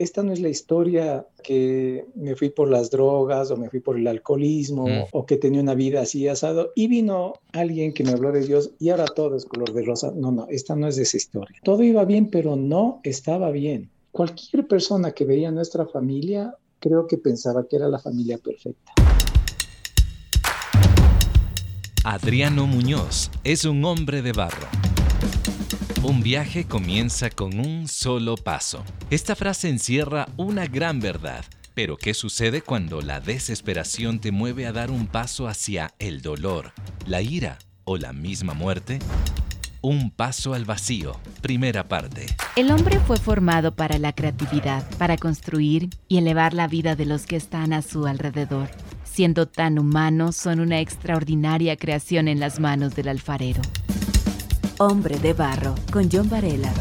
esta 0.00 0.22
no 0.22 0.32
es 0.32 0.40
la 0.40 0.48
historia 0.48 1.26
que 1.44 2.06
me 2.14 2.34
fui 2.34 2.48
por 2.48 2.70
las 2.70 2.90
drogas 2.90 3.50
o 3.50 3.58
me 3.58 3.68
fui 3.68 3.80
por 3.80 3.98
el 3.98 4.06
alcoholismo 4.06 4.88
Mm. 4.88 5.02
o 5.12 5.26
que 5.26 5.36
tenía 5.36 5.60
una 5.60 5.74
vida 5.74 6.00
así 6.00 6.26
asado 6.26 6.72
y 6.74 6.88
vino 6.88 7.34
alguien 7.52 7.92
que 7.92 8.02
me 8.02 8.12
habló 8.12 8.32
de 8.32 8.40
Dios 8.46 8.70
y 8.78 8.88
ahora 8.88 9.04
todo 9.04 9.36
es 9.36 9.44
color 9.44 9.74
de 9.74 9.82
rosa. 9.82 10.10
No, 10.16 10.32
no, 10.32 10.46
esta 10.48 10.74
no 10.74 10.88
es 10.88 10.96
esa 10.96 11.18
historia. 11.18 11.60
Todo 11.62 11.82
iba 11.82 12.02
bien, 12.06 12.30
pero 12.30 12.56
no 12.56 13.00
estaba 13.04 13.50
bien. 13.50 13.90
Cualquier 14.10 14.66
persona 14.66 15.12
que 15.12 15.26
veía 15.26 15.50
nuestra 15.50 15.84
familia, 15.84 16.54
creo 16.78 17.06
que 17.06 17.18
pensaba 17.18 17.66
que 17.68 17.76
era 17.76 17.86
la 17.86 17.98
familia 17.98 18.38
perfecta. 18.38 18.92
Adriano 22.04 22.66
Muñoz 22.66 23.30
es 23.44 23.66
un 23.66 23.84
hombre 23.84 24.22
de 24.22 24.32
barro. 24.32 24.66
Un 26.02 26.22
viaje 26.22 26.64
comienza 26.64 27.28
con 27.28 27.60
un 27.60 27.86
solo 27.86 28.34
paso. 28.36 28.82
Esta 29.10 29.36
frase 29.36 29.68
encierra 29.68 30.28
una 30.38 30.66
gran 30.66 30.98
verdad. 30.98 31.44
Pero 31.74 31.98
¿qué 31.98 32.14
sucede 32.14 32.62
cuando 32.62 33.02
la 33.02 33.20
desesperación 33.20 34.18
te 34.18 34.32
mueve 34.32 34.64
a 34.64 34.72
dar 34.72 34.90
un 34.90 35.06
paso 35.06 35.46
hacia 35.46 35.92
el 35.98 36.22
dolor, 36.22 36.72
la 37.06 37.20
ira 37.20 37.58
o 37.84 37.98
la 37.98 38.14
misma 38.14 38.54
muerte? 38.54 38.98
Un 39.82 40.10
paso 40.10 40.54
al 40.54 40.64
vacío, 40.64 41.20
primera 41.42 41.86
parte. 41.86 42.24
El 42.56 42.70
hombre 42.70 42.98
fue 43.00 43.18
formado 43.18 43.74
para 43.74 43.98
la 43.98 44.14
creatividad, 44.14 44.82
para 44.96 45.18
construir 45.18 45.90
y 46.08 46.16
elevar 46.16 46.54
la 46.54 46.66
vida 46.66 46.96
de 46.96 47.04
los 47.04 47.26
que 47.26 47.36
están 47.36 47.74
a 47.74 47.82
su 47.82 48.06
alrededor. 48.06 48.70
Siendo 49.04 49.48
tan 49.48 49.78
humanos, 49.78 50.34
son 50.34 50.60
una 50.60 50.80
extraordinaria 50.80 51.76
creación 51.76 52.26
en 52.26 52.40
las 52.40 52.58
manos 52.58 52.94
del 52.94 53.08
alfarero. 53.08 53.60
Hombre 54.82 55.18
de 55.18 55.34
Barro, 55.34 55.74
con 55.92 56.08
John 56.10 56.30
Varela. 56.30 56.72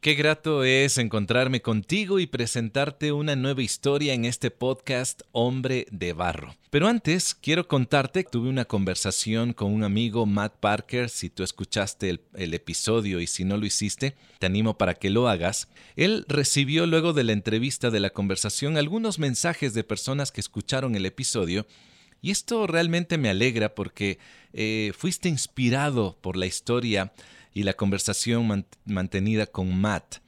Qué 0.00 0.14
grato 0.14 0.62
es 0.62 0.96
encontrarme 0.96 1.60
contigo 1.60 2.20
y 2.20 2.28
presentarte 2.28 3.10
una 3.10 3.34
nueva 3.34 3.62
historia 3.62 4.14
en 4.14 4.24
este 4.24 4.52
podcast 4.52 5.22
Hombre 5.32 5.88
de 5.90 6.12
Barro. 6.12 6.54
Pero 6.70 6.86
antes, 6.86 7.34
quiero 7.34 7.66
contarte 7.66 8.22
que 8.22 8.30
tuve 8.30 8.48
una 8.48 8.64
conversación 8.64 9.54
con 9.54 9.72
un 9.72 9.82
amigo, 9.82 10.24
Matt 10.24 10.54
Parker. 10.60 11.08
Si 11.08 11.30
tú 11.30 11.42
escuchaste 11.42 12.10
el, 12.10 12.20
el, 12.34 12.54
episodio 12.54 13.18
y 13.18 13.26
si 13.26 13.42
no 13.42 13.56
lo 13.56 13.66
hiciste, 13.66 14.14
te 14.38 14.46
animo 14.46 14.78
para 14.78 14.94
que 14.94 15.10
lo 15.10 15.28
hagas. 15.28 15.66
Él 15.96 16.24
recibió 16.28 16.86
luego 16.86 17.12
de 17.12 17.24
la 17.24 17.32
entrevista 17.32 17.90
de 17.90 17.98
la 17.98 18.10
conversación 18.10 18.76
algunos 18.76 19.18
mensajes 19.18 19.74
de 19.74 19.82
personas 19.82 20.30
que 20.30 20.40
escucharon 20.40 20.94
el 20.94 21.06
episodio. 21.06 21.66
Y 22.24 22.30
esto 22.30 22.68
realmente 22.68 23.18
me 23.18 23.28
alegra 23.28 23.74
porque 23.74 24.20
eh, 24.52 24.92
fuiste 24.96 25.28
inspirado 25.28 26.16
por 26.20 26.36
la 26.36 26.46
historia 26.46 27.12
y 27.52 27.64
la 27.64 27.74
conversación 27.74 28.46
man 28.46 28.64
mantenida 28.84 29.46
con 29.46 29.76
Matt. 29.76 30.18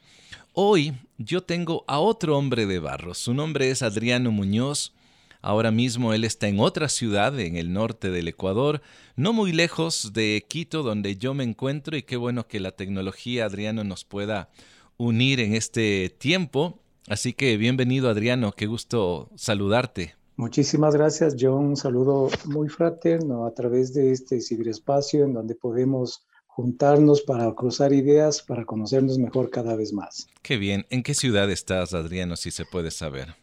Hoy 0.53 0.95
yo 1.19 1.45
tengo 1.45 1.85
a 1.87 2.01
otro 2.01 2.37
hombre 2.37 2.67
de 2.67 2.81
barro. 2.81 3.15
Su 3.15 3.33
nombre 3.33 3.71
es 3.71 3.83
Adriano 3.83 4.33
Muñoz. 4.33 4.93
Ahora 5.41 5.71
mismo 5.71 6.13
él 6.13 6.25
está 6.25 6.49
en 6.49 6.59
otra 6.59 6.89
ciudad 6.89 7.39
en 7.39 7.57
el 7.57 7.73
norte 7.73 8.11
del 8.11 8.27
Ecuador, 8.27 8.83
no 9.15 9.33
muy 9.33 9.53
lejos 9.53 10.13
de 10.15 10.45
Quito, 10.49 10.83
donde 10.83 11.17
yo 11.17 11.33
me 11.33 11.45
encuentro, 11.45 11.97
y 11.97 12.03
qué 12.03 12.17
bueno 12.17 12.49
que 12.49 12.61
la 12.61 12.73
tecnología, 12.73 13.45
Adriano, 13.45 13.85
nos 13.85 14.05
pueda 14.05 14.49
unir 14.97 15.41
en 15.41 15.55
este 15.55 16.09
tiempo. 16.09 16.81
Así 17.09 17.35
que 17.35 17.57
bienvenido, 17.59 18.09
Adriano, 18.09 18.53
qué 18.53 18.67
gusto 18.67 19.31
saludarte. 19.37 20.15
Muchísimas 20.37 20.95
gracias, 20.95 21.37
John. 21.39 21.67
Un 21.67 21.77
saludo 21.77 22.29
muy 22.47 22.69
fraterno 22.69 23.47
a 23.47 23.55
través 23.55 23.95
de 23.95 24.13
este 24.13 24.41
ciberespacio 24.41 25.25
en 25.25 25.33
donde 25.33 25.55
podemos 25.55 26.27
juntarnos 26.47 27.23
para 27.23 27.53
cruzar 27.55 27.93
ideas, 27.93 28.43
para 28.43 28.65
conocernos 28.65 29.19
mejor 29.19 29.51
cada 29.51 29.77
vez 29.77 29.93
más. 29.93 30.29
Qué 30.43 30.57
bien. 30.57 30.87
¿En 30.91 31.03
qué 31.03 31.15
ciudad 31.15 31.51
estás, 31.51 31.95
Adriano, 31.95 32.37
si 32.37 32.51
se 32.51 32.65
puede 32.65 32.91
saber? 32.91 33.35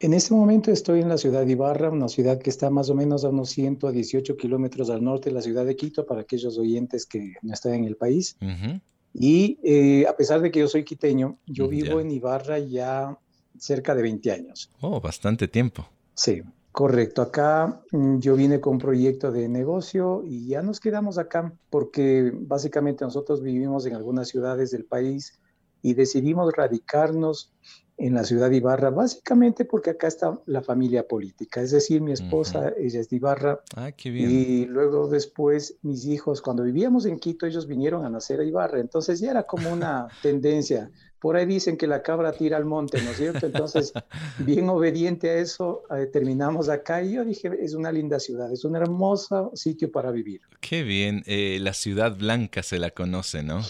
En 0.00 0.14
este 0.14 0.32
momento 0.32 0.70
estoy 0.72 1.00
en 1.00 1.08
la 1.08 1.18
ciudad 1.18 1.44
de 1.44 1.52
Ibarra, 1.52 1.90
una 1.90 2.08
ciudad 2.08 2.40
que 2.40 2.48
está 2.48 2.70
más 2.70 2.88
o 2.90 2.94
menos 2.94 3.24
a 3.24 3.28
unos 3.28 3.50
118 3.50 4.36
kilómetros 4.36 4.88
al 4.88 5.04
norte 5.04 5.28
de 5.28 5.34
la 5.34 5.42
ciudad 5.42 5.66
de 5.66 5.76
Quito, 5.76 6.06
para 6.06 6.22
aquellos 6.22 6.58
oyentes 6.58 7.06
que 7.06 7.34
no 7.42 7.52
están 7.52 7.74
en 7.74 7.84
el 7.84 7.96
país. 7.96 8.36
Uh 8.40 8.46
-huh. 8.46 8.80
Y 9.12 9.58
eh, 9.62 10.06
a 10.08 10.16
pesar 10.16 10.40
de 10.40 10.50
que 10.50 10.60
yo 10.60 10.68
soy 10.68 10.84
quiteño, 10.84 11.38
yo 11.46 11.68
vivo 11.68 12.00
yeah. 12.00 12.00
en 12.00 12.10
Ibarra 12.12 12.58
ya 12.58 13.18
cerca 13.58 13.94
de 13.94 14.02
20 14.02 14.30
años. 14.30 14.70
Oh, 14.80 15.00
bastante 15.00 15.48
tiempo. 15.48 15.86
Sí, 16.20 16.42
Correcto, 16.72 17.20
acá 17.22 17.82
yo 17.90 18.36
vine 18.36 18.60
con 18.60 18.74
un 18.74 18.78
proyecto 18.78 19.32
de 19.32 19.48
negocio 19.48 20.22
y 20.24 20.46
ya 20.46 20.62
nos 20.62 20.78
quedamos 20.78 21.18
acá 21.18 21.52
porque 21.68 22.30
básicamente 22.32 23.04
nosotros 23.04 23.42
vivimos 23.42 23.86
en 23.86 23.96
algunas 23.96 24.28
ciudades 24.28 24.70
del 24.70 24.84
país 24.84 25.40
y 25.82 25.94
decidimos 25.94 26.52
radicarnos 26.54 27.52
en 27.96 28.14
la 28.14 28.24
ciudad 28.24 28.50
de 28.50 28.58
Ibarra, 28.58 28.90
básicamente 28.90 29.64
porque 29.64 29.90
acá 29.90 30.06
está 30.06 30.40
la 30.46 30.62
familia 30.62 31.06
política, 31.06 31.60
es 31.60 31.72
decir, 31.72 32.00
mi 32.00 32.12
esposa, 32.12 32.60
uh 32.60 32.62
-huh. 32.62 32.74
ella 32.78 33.00
es 33.00 33.10
de 33.10 33.16
Ibarra, 33.16 33.60
ah, 33.76 33.92
qué 33.92 34.10
bien. 34.10 34.30
y 34.30 34.64
luego 34.66 35.08
después 35.08 35.76
mis 35.82 36.06
hijos, 36.06 36.40
cuando 36.40 36.62
vivíamos 36.62 37.04
en 37.04 37.18
Quito, 37.18 37.46
ellos 37.46 37.66
vinieron 37.66 38.06
a 38.06 38.10
nacer 38.10 38.40
a 38.40 38.44
Ibarra, 38.44 38.78
entonces 38.78 39.20
ya 39.20 39.32
era 39.32 39.42
como 39.42 39.70
una 39.70 40.06
tendencia, 40.22 40.90
por 41.20 41.36
ahí 41.36 41.46
dicen 41.46 41.76
que 41.76 41.86
la 41.86 42.02
cabra 42.02 42.32
tira 42.32 42.56
al 42.56 42.64
monte, 42.64 43.00
¿no 43.02 43.10
es 43.10 43.18
cierto? 43.18 43.46
Entonces, 43.46 43.92
bien 44.38 44.68
obediente 44.68 45.30
a 45.30 45.34
eso, 45.34 45.82
eh, 45.94 46.06
terminamos 46.06 46.68
acá 46.68 47.02
y 47.02 47.12
yo 47.12 47.24
dije, 47.24 47.50
es 47.60 47.74
una 47.74 47.92
linda 47.92 48.18
ciudad, 48.18 48.50
es 48.52 48.64
un 48.64 48.74
hermoso 48.74 49.52
sitio 49.54 49.92
para 49.92 50.10
vivir. 50.10 50.40
Qué 50.60 50.82
bien, 50.82 51.22
eh, 51.26 51.58
la 51.60 51.74
ciudad 51.74 52.16
blanca 52.16 52.62
se 52.62 52.78
la 52.78 52.90
conoce, 52.90 53.42
¿no? 53.42 53.60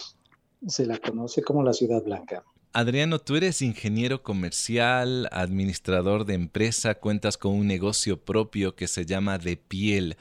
Se 0.66 0.86
la 0.86 0.98
conoce 0.98 1.42
como 1.42 1.62
la 1.62 1.72
ciudad 1.72 2.02
blanca. 2.02 2.44
Adriano, 2.72 3.18
tú 3.18 3.34
eres 3.34 3.62
ingeniero 3.62 4.22
comercial, 4.22 5.28
administrador 5.32 6.24
de 6.24 6.34
empresa, 6.34 6.94
cuentas 6.94 7.36
con 7.36 7.52
un 7.52 7.66
negocio 7.66 8.20
propio 8.24 8.76
que 8.76 8.86
se 8.86 9.06
llama 9.06 9.38
De 9.38 9.56
Piel. 9.56 10.16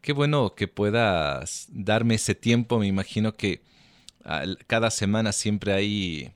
Qué 0.00 0.12
bueno 0.12 0.54
que 0.54 0.68
puedas 0.68 1.66
darme 1.72 2.14
ese 2.14 2.36
tiempo, 2.36 2.78
me 2.78 2.86
imagino 2.86 3.32
que 3.32 3.62
cada 4.66 4.90
semana 4.90 5.32
siempre 5.32 5.72
hay 5.72 6.32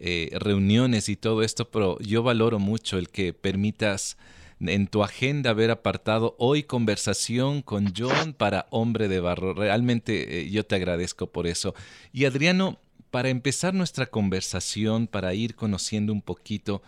eh, 0.00 0.30
reuniones 0.32 1.10
y 1.10 1.16
todo 1.16 1.42
esto, 1.42 1.70
pero 1.70 1.98
yo 2.00 2.22
valoro 2.22 2.58
mucho 2.58 2.96
el 2.96 3.10
que 3.10 3.34
permitas 3.34 4.16
en 4.60 4.86
tu 4.86 5.02
agenda 5.02 5.50
haber 5.50 5.70
apartado 5.70 6.36
hoy 6.38 6.62
conversación 6.62 7.62
con 7.62 7.92
John 7.96 8.32
para 8.32 8.66
Hombre 8.70 9.08
de 9.08 9.20
Barro. 9.20 9.52
Realmente 9.52 10.40
eh, 10.40 10.50
yo 10.50 10.64
te 10.64 10.74
agradezco 10.74 11.26
por 11.26 11.46
eso. 11.46 11.74
Y 12.12 12.24
Adriano, 12.24 12.78
para 13.10 13.28
empezar 13.28 13.74
nuestra 13.74 14.06
conversación, 14.06 15.06
para 15.06 15.34
ir 15.34 15.54
conociendo 15.54 16.12
un 16.12 16.22
poquito, 16.22 16.82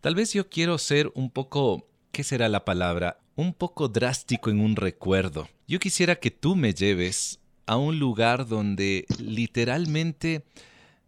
tal 0.00 0.14
vez 0.14 0.32
yo 0.32 0.48
quiero 0.48 0.78
ser 0.78 1.10
un 1.14 1.30
poco, 1.30 1.86
¿qué 2.12 2.24
será 2.24 2.48
la 2.48 2.64
palabra? 2.64 3.18
Un 3.34 3.52
poco 3.52 3.88
drástico 3.88 4.50
en 4.50 4.60
un 4.60 4.76
recuerdo. 4.76 5.48
Yo 5.68 5.78
quisiera 5.78 6.16
que 6.16 6.30
tú 6.30 6.56
me 6.56 6.72
lleves 6.72 7.38
a 7.66 7.76
un 7.76 7.98
lugar 7.98 8.46
donde 8.46 9.04
literalmente 9.18 10.44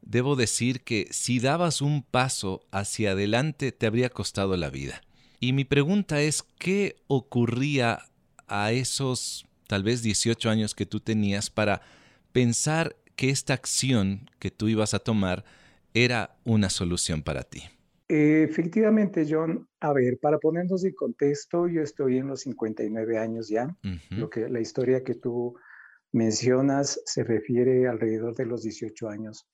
debo 0.09 0.37
decir 0.37 0.81
que 0.81 1.07
si 1.11 1.39
dabas 1.39 1.81
un 1.81 2.03
paso 2.03 2.63
hacia 2.73 3.13
adelante 3.13 3.71
te 3.71 3.87
habría 3.87 4.09
costado 4.09 4.57
la 4.57 4.71
vida. 4.71 5.03
Y 5.39 5.53
mi 5.53 5.65
pregunta 5.65 6.21
es, 6.21 6.43
¿qué 6.59 6.97
ocurría 7.07 8.01
a 8.49 8.73
esos 8.73 9.47
tal 9.69 9.85
vez 9.85 10.03
18 10.03 10.51
años 10.51 10.75
que 10.75 10.87
tú 10.87 10.99
tenías 10.99 11.51
para 11.51 11.83
pensar 12.33 12.97
que 13.15 13.29
esta 13.29 13.53
acción 13.53 14.31
que 14.39 14.51
tú 14.51 14.69
ibas 14.69 14.95
a 14.95 14.99
tomar 14.99 15.45
era 15.93 16.37
una 16.45 16.71
solución 16.71 17.23
para 17.23 17.43
ti? 17.43 17.63
Efectivamente, 18.09 19.27
John, 19.29 19.69
a 19.81 19.93
ver, 19.93 20.19
para 20.19 20.39
ponernos 20.39 20.83
en 20.85 20.95
contexto, 20.95 21.69
yo 21.69 21.83
estoy 21.83 22.17
en 22.17 22.29
los 22.29 22.41
59 22.41 23.19
años 23.19 23.49
ya, 23.51 23.67
uh 23.67 23.87
-huh. 23.87 24.17
lo 24.17 24.31
que 24.31 24.49
la 24.49 24.61
historia 24.61 25.05
que 25.05 25.15
tú 25.15 25.55
mencionas 26.13 26.99
se 27.05 27.23
refiere 27.23 27.87
alrededor 27.87 28.35
de 28.35 28.47
los 28.47 28.63
18 28.63 29.11
años. 29.11 29.47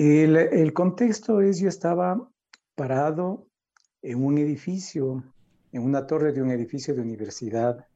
El, 0.00 0.34
el 0.34 0.72
contexto 0.72 1.42
es, 1.42 1.60
yo 1.60 1.68
estaba 1.68 2.26
parado 2.74 3.48
en 4.00 4.24
un 4.24 4.38
edificio, 4.38 5.22
en 5.72 5.82
una 5.82 6.06
torre 6.06 6.32
de 6.32 6.40
un 6.40 6.50
edificio 6.50 6.94
de 6.94 7.02
universidad, 7.02 7.86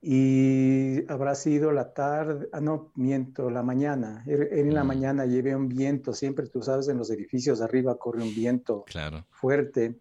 y 0.00 1.04
habrá 1.10 1.34
sido 1.34 1.72
la 1.72 1.92
tarde, 1.92 2.48
ah, 2.52 2.60
no, 2.60 2.92
miento, 2.94 3.50
la 3.50 3.64
mañana. 3.64 4.22
Era 4.28 4.44
en 4.44 4.72
la 4.72 4.84
mañana 4.84 5.26
llevé 5.26 5.56
un 5.56 5.66
viento, 5.66 6.12
siempre 6.14 6.46
tú 6.46 6.62
sabes, 6.62 6.86
en 6.86 6.98
los 6.98 7.10
edificios 7.10 7.60
arriba 7.60 7.98
corre 7.98 8.22
un 8.22 8.32
viento 8.32 8.84
claro. 8.84 9.26
fuerte. 9.28 9.98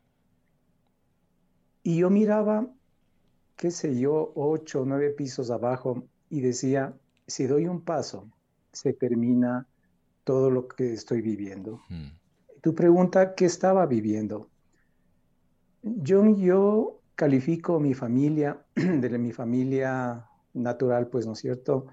Y 1.81 1.97
yo 1.97 2.11
miraba, 2.11 2.67
qué 3.55 3.71
sé 3.71 3.99
yo, 3.99 4.33
ocho 4.35 4.83
o 4.83 4.85
nueve 4.85 5.09
pisos 5.09 5.49
abajo 5.49 6.03
y 6.29 6.41
decía, 6.41 6.93
si 7.25 7.47
doy 7.47 7.65
un 7.65 7.81
paso, 7.81 8.29
se 8.71 8.93
termina 8.93 9.65
todo 10.29 10.51
lo 10.51 10.67
que 10.67 10.93
estoy 10.93 11.23
viviendo. 11.23 11.81
Mm. 11.89 12.09
Tu 12.61 12.75
pregunta, 12.75 13.33
¿qué 13.33 13.45
estaba 13.45 13.87
viviendo? 13.87 14.47
Yo, 15.81 16.23
yo 16.35 17.01
califico 17.15 17.79
mi 17.79 17.95
familia, 17.95 18.63
de 18.75 19.17
mi 19.17 19.31
familia 19.31 20.23
natural, 20.53 21.07
pues, 21.07 21.25
¿no 21.25 21.33
es 21.33 21.39
cierto? 21.39 21.87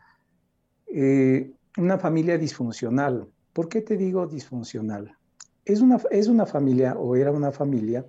Eh, 0.87 1.51
una 1.79 1.97
familia 1.97 2.37
disfuncional, 2.37 3.27
¿Por 3.55 3.71
qué 3.71 3.81
te 3.81 3.97
digo 3.97 4.27
disfuncional? 4.27 5.17
Es 5.65 5.81
una, 5.81 5.99
es 6.11 6.29
una 6.29 6.45
familia 6.45 6.93
o 6.99 7.17
era 7.17 7.33
una 7.33 7.53
familia 7.53 8.05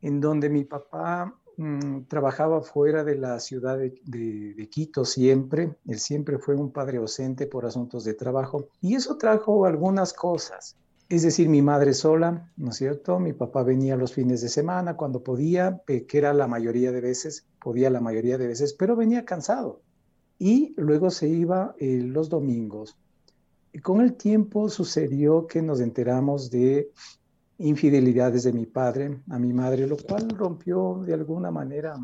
en 0.00 0.20
donde 0.20 0.48
mi 0.48 0.62
papá 0.62 1.39
mm, 1.60 2.04
trabajaba 2.08 2.62
fuera 2.62 3.04
de 3.04 3.16
la 3.16 3.38
ciudad 3.40 3.78
de, 3.78 4.68
Quito 4.70 5.04
siempre. 5.04 5.76
Él 5.86 5.98
siempre 5.98 6.38
fue 6.38 6.54
un 6.56 6.72
padre 6.72 6.98
ausente 6.98 7.46
por 7.46 7.66
asuntos 7.66 8.04
de 8.04 8.14
trabajo 8.14 8.68
y 8.80 8.94
eso 8.94 9.16
trajo 9.16 9.66
algunas 9.66 10.12
cosas. 10.12 10.76
Es 11.08 11.22
decir, 11.22 11.48
mi 11.48 11.60
madre 11.60 11.92
sola, 11.92 12.50
¿no 12.56 12.70
es 12.70 12.76
cierto? 12.76 13.18
Mi 13.18 13.32
papá 13.32 13.64
venía 13.64 13.96
los 13.96 14.12
fines 14.12 14.42
de 14.42 14.48
semana 14.48 14.96
cuando 14.96 15.24
podía, 15.24 15.82
que 15.86 16.06
era 16.12 16.32
la 16.32 16.46
mayoría 16.46 16.92
de 16.92 17.00
veces, 17.00 17.46
podía 17.60 17.90
la 17.90 18.00
mayoría 18.00 18.38
de 18.38 18.46
veces, 18.46 18.72
pero 18.74 18.94
venía 18.94 19.24
cansado. 19.24 19.82
Y 20.38 20.72
luego 20.76 21.10
se 21.10 21.28
iba 21.28 21.74
eh, 21.78 21.98
los 22.02 22.28
domingos. 22.28 22.96
Y 23.72 23.80
con 23.80 24.00
el 24.00 24.14
tiempo 24.14 24.68
sucedió 24.68 25.46
que 25.46 25.62
nos 25.62 25.80
enteramos 25.80 26.50
de 26.50 26.90
infidelidades 27.60 28.44
de 28.44 28.52
mi 28.52 28.66
padre 28.66 29.20
a 29.28 29.38
mi 29.38 29.52
madre, 29.52 29.86
lo 29.86 29.96
cual 29.96 30.28
rompió 30.30 31.02
de 31.06 31.14
alguna 31.14 31.50
manera 31.50 31.94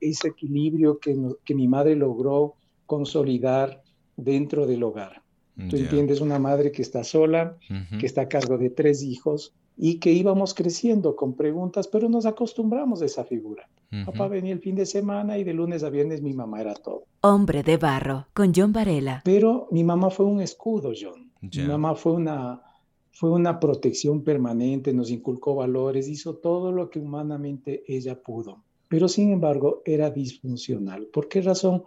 ese 0.00 0.28
equilibrio 0.28 0.98
que, 0.98 1.16
que 1.44 1.54
mi 1.54 1.68
madre 1.68 1.94
logró 1.94 2.54
consolidar 2.86 3.82
dentro 4.16 4.66
del 4.66 4.82
hogar. 4.82 5.22
Tú 5.68 5.76
entiendes, 5.76 6.22
una 6.22 6.38
madre 6.38 6.72
que 6.72 6.80
está 6.80 7.04
sola, 7.04 7.58
que 7.98 8.06
está 8.06 8.22
a 8.22 8.28
cargo 8.28 8.56
de 8.56 8.70
tres 8.70 9.02
hijos 9.02 9.52
y 9.76 9.98
que 9.98 10.10
íbamos 10.10 10.54
creciendo 10.54 11.16
con 11.16 11.34
preguntas, 11.34 11.86
pero 11.86 12.08
nos 12.08 12.24
acostumbramos 12.24 13.02
a 13.02 13.04
esa 13.04 13.24
figura. 13.24 13.68
Papá 14.06 14.28
venía 14.28 14.52
el 14.52 14.60
fin 14.60 14.74
de 14.74 14.86
semana 14.86 15.36
y 15.36 15.44
de 15.44 15.52
lunes 15.52 15.82
a 15.82 15.90
viernes 15.90 16.22
mi 16.22 16.32
mamá 16.32 16.60
era 16.60 16.74
todo. 16.74 17.04
Hombre 17.20 17.62
de 17.62 17.76
barro, 17.76 18.26
con 18.32 18.52
John 18.54 18.72
Varela. 18.72 19.20
Pero 19.24 19.68
mi 19.70 19.84
mamá 19.84 20.10
fue 20.10 20.26
un 20.26 20.40
escudo, 20.40 20.92
John. 20.98 21.30
Mi 21.42 21.64
mamá 21.64 21.94
fue 21.94 22.12
una, 22.12 22.62
fue 23.12 23.30
una 23.30 23.60
protección 23.60 24.22
permanente, 24.22 24.92
nos 24.92 25.10
inculcó 25.10 25.54
valores, 25.54 26.08
hizo 26.08 26.36
todo 26.36 26.72
lo 26.72 26.90
que 26.90 26.98
humanamente 26.98 27.84
ella 27.86 28.20
pudo. 28.22 28.62
Pero 28.88 29.08
sin 29.08 29.30
embargo 29.30 29.82
era 29.84 30.10
disfuncional. 30.10 31.06
¿Por 31.06 31.28
qué 31.28 31.42
razón? 31.42 31.84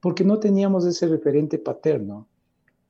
Porque 0.00 0.24
no 0.24 0.38
teníamos 0.38 0.84
ese 0.86 1.06
referente 1.08 1.58
paterno 1.58 2.28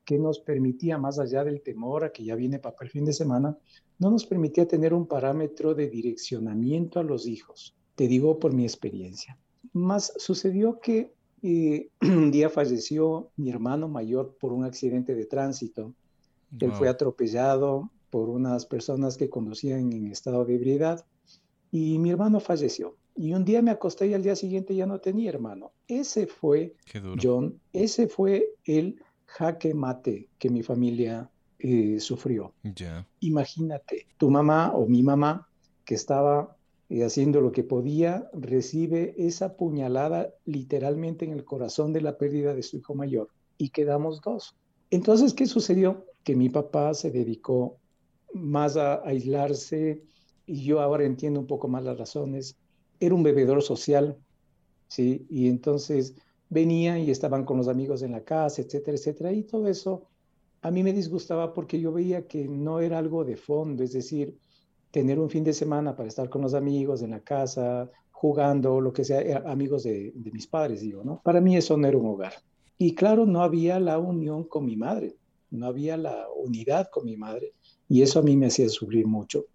que 0.05 0.19
nos 0.19 0.39
permitía, 0.39 0.97
más 0.97 1.19
allá 1.19 1.43
del 1.43 1.61
temor 1.61 2.03
a 2.03 2.11
que 2.11 2.23
ya 2.23 2.35
viene 2.35 2.59
papá 2.59 2.85
el 2.85 2.91
fin 2.91 3.05
de 3.05 3.13
semana, 3.13 3.57
no 3.97 4.11
nos 4.11 4.25
permitía 4.25 4.67
tener 4.67 4.93
un 4.93 5.07
parámetro 5.07 5.73
de 5.73 5.89
direccionamiento 5.89 6.99
a 6.99 7.03
los 7.03 7.27
hijos. 7.27 7.75
Te 7.95 8.07
digo 8.07 8.39
por 8.39 8.53
mi 8.53 8.63
experiencia. 8.63 9.37
Más 9.73 10.13
sucedió 10.17 10.79
que 10.79 11.13
eh, 11.41 11.89
un 12.01 12.31
día 12.31 12.49
falleció 12.49 13.31
mi 13.35 13.49
hermano 13.49 13.87
mayor 13.87 14.37
por 14.39 14.53
un 14.53 14.63
accidente 14.63 15.15
de 15.15 15.25
tránsito. 15.25 15.93
Él 16.59 16.71
fue 16.71 16.89
atropellado 16.89 17.91
por 18.09 18.29
unas 18.29 18.65
personas 18.65 19.17
que 19.17 19.29
conducían 19.29 19.91
en 19.91 20.07
estado 20.07 20.45
de 20.45 20.55
ebriedad 20.55 21.05
y 21.71 21.99
mi 21.99 22.11
hermano 22.11 22.39
falleció. 22.39 22.95
Y 23.15 23.33
un 23.33 23.45
día 23.45 23.61
me 23.61 23.71
acosté 23.71 24.07
y 24.07 24.13
al 24.13 24.23
día 24.23 24.35
siguiente 24.35 24.75
ya 24.75 24.85
no 24.85 24.99
tenía 24.99 25.29
hermano. 25.29 25.71
Ese 25.87 26.27
fue, 26.27 26.75
John, 27.21 27.59
ese 27.73 28.07
fue 28.07 28.53
el 28.65 29.01
jaque 29.25 29.73
mate 29.73 30.29
que 30.37 30.49
mi 30.49 30.63
familia 30.63 31.29
eh, 31.59 31.99
sufrió. 31.99 32.53
Imagínate, 33.21 34.07
tu 34.17 34.29
mamá 34.29 34.71
o 34.73 34.85
mi 34.85 35.01
mamá 35.01 35.47
que 35.85 35.95
estaba 35.95 36.57
eh, 36.89 37.03
haciendo 37.03 37.41
lo 37.41 37.51
que 37.51 37.63
podía, 37.63 38.29
recibe 38.33 39.15
esa 39.17 39.55
puñalada 39.57 40.33
literalmente 40.45 41.25
en 41.25 41.31
el 41.31 41.43
corazón 41.43 41.93
de 41.93 42.01
la 42.01 42.17
pérdida 42.17 42.53
de 42.53 42.63
su 42.63 42.77
hijo 42.77 42.95
mayor 42.95 43.29
y 43.57 43.69
quedamos 43.69 44.21
dos. 44.21 44.55
Entonces, 44.91 45.33
¿qué 45.33 45.47
sucedió? 45.47 46.05
Que 46.25 46.35
mi 46.35 46.49
papá 46.49 46.93
se 46.93 47.09
dedicó 47.09 47.77
más 48.33 48.75
a 48.75 49.01
aislarse 49.07 50.03
y 50.45 50.65
yo 50.65 50.81
ahora 50.81 51.05
entiendo 51.05 51.39
un 51.39 51.47
poco 51.47 51.69
más 51.69 51.83
las 51.83 51.97
razones. 51.97 52.57
Era 52.99 53.15
un 53.15 53.23
bebedor 53.23 53.61
social, 53.61 54.17
¿sí? 54.89 55.25
Y 55.29 55.47
entonces 55.47 56.15
venían 56.49 56.99
y 56.99 57.11
estaban 57.11 57.45
con 57.45 57.57
los 57.57 57.69
amigos 57.69 58.01
en 58.01 58.11
la 58.11 58.23
casa, 58.23 58.61
etcétera, 58.61 58.97
etcétera. 58.97 59.31
Y 59.31 59.43
todo 59.43 59.69
eso 59.69 60.03
a 60.61 60.71
mí 60.71 60.83
me 60.83 60.93
disgustaba 60.93 61.53
porque 61.53 61.79
yo 61.79 61.93
veía 61.93 62.27
que 62.27 62.47
no 62.47 62.79
era 62.79 62.97
algo 62.97 63.23
de 63.23 63.37
fondo, 63.37 63.83
es 63.83 63.93
decir, 63.93 64.37
tener 64.91 65.19
un 65.19 65.29
fin 65.29 65.43
de 65.43 65.53
semana 65.53 65.95
para 65.95 66.09
estar 66.09 66.29
con 66.29 66.41
los 66.41 66.53
amigos 66.53 67.01
en 67.01 67.11
la 67.11 67.19
casa, 67.19 67.89
jugando, 68.11 68.81
lo 68.81 68.91
que 68.91 69.03
sea, 69.03 69.43
amigos 69.45 69.83
de, 69.83 70.11
de 70.15 70.31
mis 70.31 70.47
padres, 70.47 70.81
digo, 70.81 71.03
¿no? 71.03 71.21
Para 71.23 71.39
mí 71.39 71.55
eso 71.55 71.77
no 71.77 71.87
era 71.87 71.97
un 71.97 72.07
hogar. 72.07 72.33
Y 72.77 72.95
claro, 72.95 73.25
no 73.25 73.41
había 73.41 73.79
la 73.79 73.99
unión 73.99 74.45
con 74.45 74.65
mi 74.65 74.75
madre, 74.75 75.15
no 75.55 75.67
había 75.67 75.97
la 75.97 76.27
unidad 76.35 76.89
con 76.91 77.05
mi 77.05 77.17
madre, 77.17 77.53
y 77.87 78.01
eso 78.01 78.19
a 78.19 78.23
mí 78.23 78.35
me 78.35 78.47
hacía 78.47 78.69
sufrir 78.69 79.07
mucho. 79.07 79.45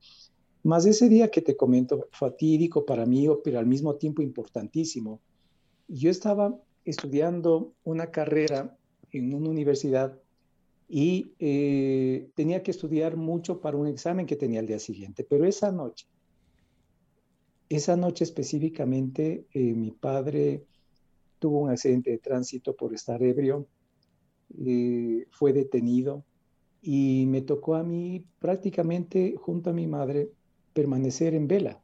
Más 0.63 0.85
ese 0.85 1.09
día 1.09 1.31
que 1.31 1.41
te 1.41 1.57
comento, 1.57 2.09
fatídico 2.13 2.85
para 2.85 3.07
mí, 3.07 3.27
pero 3.43 3.59
al 3.59 3.67
mismo 3.67 3.97
tiempo 3.97 4.23
importantísimo, 4.23 5.21
yo 5.89 6.11
estaba 6.11 6.59
estudiando 6.85 7.73
una 7.85 8.11
carrera 8.11 8.77
en 9.13 9.35
una 9.35 9.49
universidad 9.49 10.19
y 10.89 11.33
eh, 11.39 12.31
tenía 12.35 12.63
que 12.63 12.73
estudiar 12.73 13.17
mucho 13.17 13.61
para 13.61 13.77
un 13.77 13.87
examen 13.87 14.27
que 14.27 14.37
tenía 14.37 14.61
el 14.61 14.67
día 14.67 14.79
siguiente. 14.79 15.25
Pero 15.25 15.45
esa 15.45 15.71
noche, 15.71 16.07
esa 17.69 17.97
noche 17.97 18.25
específicamente, 18.25 19.47
eh, 19.53 19.73
mi 19.75 19.93
padre 19.93 20.67
tuvo 21.39 21.61
un 21.61 21.71
accidente 21.71 22.11
de 22.11 22.19
tránsito 22.19 22.75
por 22.75 22.93
estar 22.93 23.23
ebrio, 23.23 23.67
eh, 24.59 25.27
fue 25.31 25.53
detenido 25.53 26.25
y 26.83 27.27
me 27.29 27.43
tocó 27.43 27.75
a 27.75 27.83
mí 27.83 28.25
prácticamente 28.39 29.35
junto 29.37 29.71
a 29.71 29.73
mi 29.73 29.87
madre 29.87 30.31
permanecer 30.73 31.35
en 31.35 31.47
vela. 31.47 31.81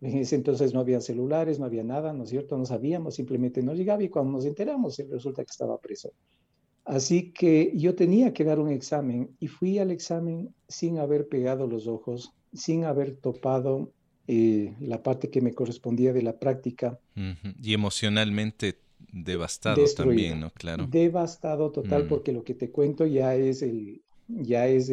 En 0.00 0.18
ese 0.18 0.36
entonces 0.36 0.74
no 0.74 0.80
había 0.80 1.00
celulares, 1.00 1.58
no 1.58 1.64
había 1.64 1.84
nada, 1.84 2.12
¿no 2.12 2.24
es 2.24 2.30
cierto? 2.30 2.58
No 2.58 2.66
sabíamos, 2.66 3.14
simplemente 3.14 3.62
no 3.62 3.74
llegaba 3.74 4.02
y 4.02 4.08
cuando 4.08 4.32
nos 4.32 4.44
enteramos 4.44 4.98
resulta 5.10 5.44
que 5.44 5.50
estaba 5.50 5.78
preso. 5.78 6.12
Así 6.84 7.32
que 7.32 7.72
yo 7.74 7.94
tenía 7.94 8.34
que 8.34 8.44
dar 8.44 8.58
un 8.58 8.70
examen 8.70 9.30
y 9.40 9.46
fui 9.46 9.78
al 9.78 9.90
examen 9.90 10.54
sin 10.68 10.98
haber 10.98 11.28
pegado 11.28 11.66
los 11.66 11.86
ojos, 11.86 12.32
sin 12.52 12.84
haber 12.84 13.16
topado 13.16 13.90
eh, 14.26 14.74
la 14.80 15.02
parte 15.02 15.30
que 15.30 15.40
me 15.40 15.54
correspondía 15.54 16.12
de 16.12 16.22
la 16.22 16.38
práctica. 16.38 16.98
Y 17.62 17.72
emocionalmente 17.72 18.78
devastado 19.12 19.82
también, 19.96 20.40
¿no? 20.40 20.50
Claro. 20.50 20.86
Devastado 20.86 21.70
total, 21.70 22.04
mm. 22.04 22.08
porque 22.08 22.32
lo 22.32 22.44
que 22.44 22.54
te 22.54 22.70
cuento 22.70 23.06
ya 23.06 23.34
es, 23.34 23.62
el, 23.62 24.02
ya 24.28 24.66
es 24.66 24.90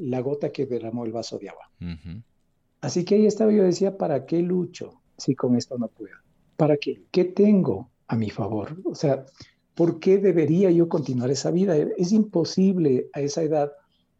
la 0.00 0.20
gota 0.20 0.50
que 0.50 0.66
derramó 0.66 1.04
el 1.04 1.12
vaso 1.12 1.38
de 1.38 1.48
agua. 1.48 1.70
Así 2.80 3.04
que 3.04 3.16
ahí 3.16 3.26
estaba, 3.26 3.52
yo 3.52 3.62
decía, 3.62 3.96
¿para 3.96 4.26
qué 4.26 4.40
lucho 4.40 5.00
si 5.16 5.34
con 5.34 5.56
esto 5.56 5.76
no 5.78 5.88
puedo? 5.88 6.14
¿Para 6.56 6.76
qué? 6.76 7.02
¿Qué 7.10 7.24
tengo 7.24 7.90
a 8.06 8.16
mi 8.16 8.30
favor? 8.30 8.76
O 8.84 8.94
sea, 8.94 9.24
¿por 9.74 10.00
qué 10.00 10.18
debería 10.18 10.70
yo 10.70 10.88
continuar 10.88 11.30
esa 11.30 11.50
vida? 11.50 11.76
Es 11.76 12.12
imposible 12.12 13.08
a 13.12 13.20
esa 13.20 13.42
edad 13.42 13.72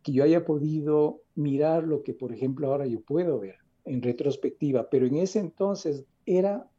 que 0.03 0.13
yo 0.13 0.25
haya 0.25 0.45
podido 0.45 1.23
mirar 1.35 1.85
lo 1.85 2.03
que, 2.03 2.15
por 2.15 2.33
ejemplo, 2.33 2.69
ahora 2.69 2.87
yo 2.87 3.01
puedo 3.01 3.41
ver 3.41 3.57
en 3.85 4.03
retrospectiva, 4.03 4.89
pero 4.91 5.07
en 5.07 5.17
ese 5.17 5.39
entonces 5.39 6.05
era 6.27 6.70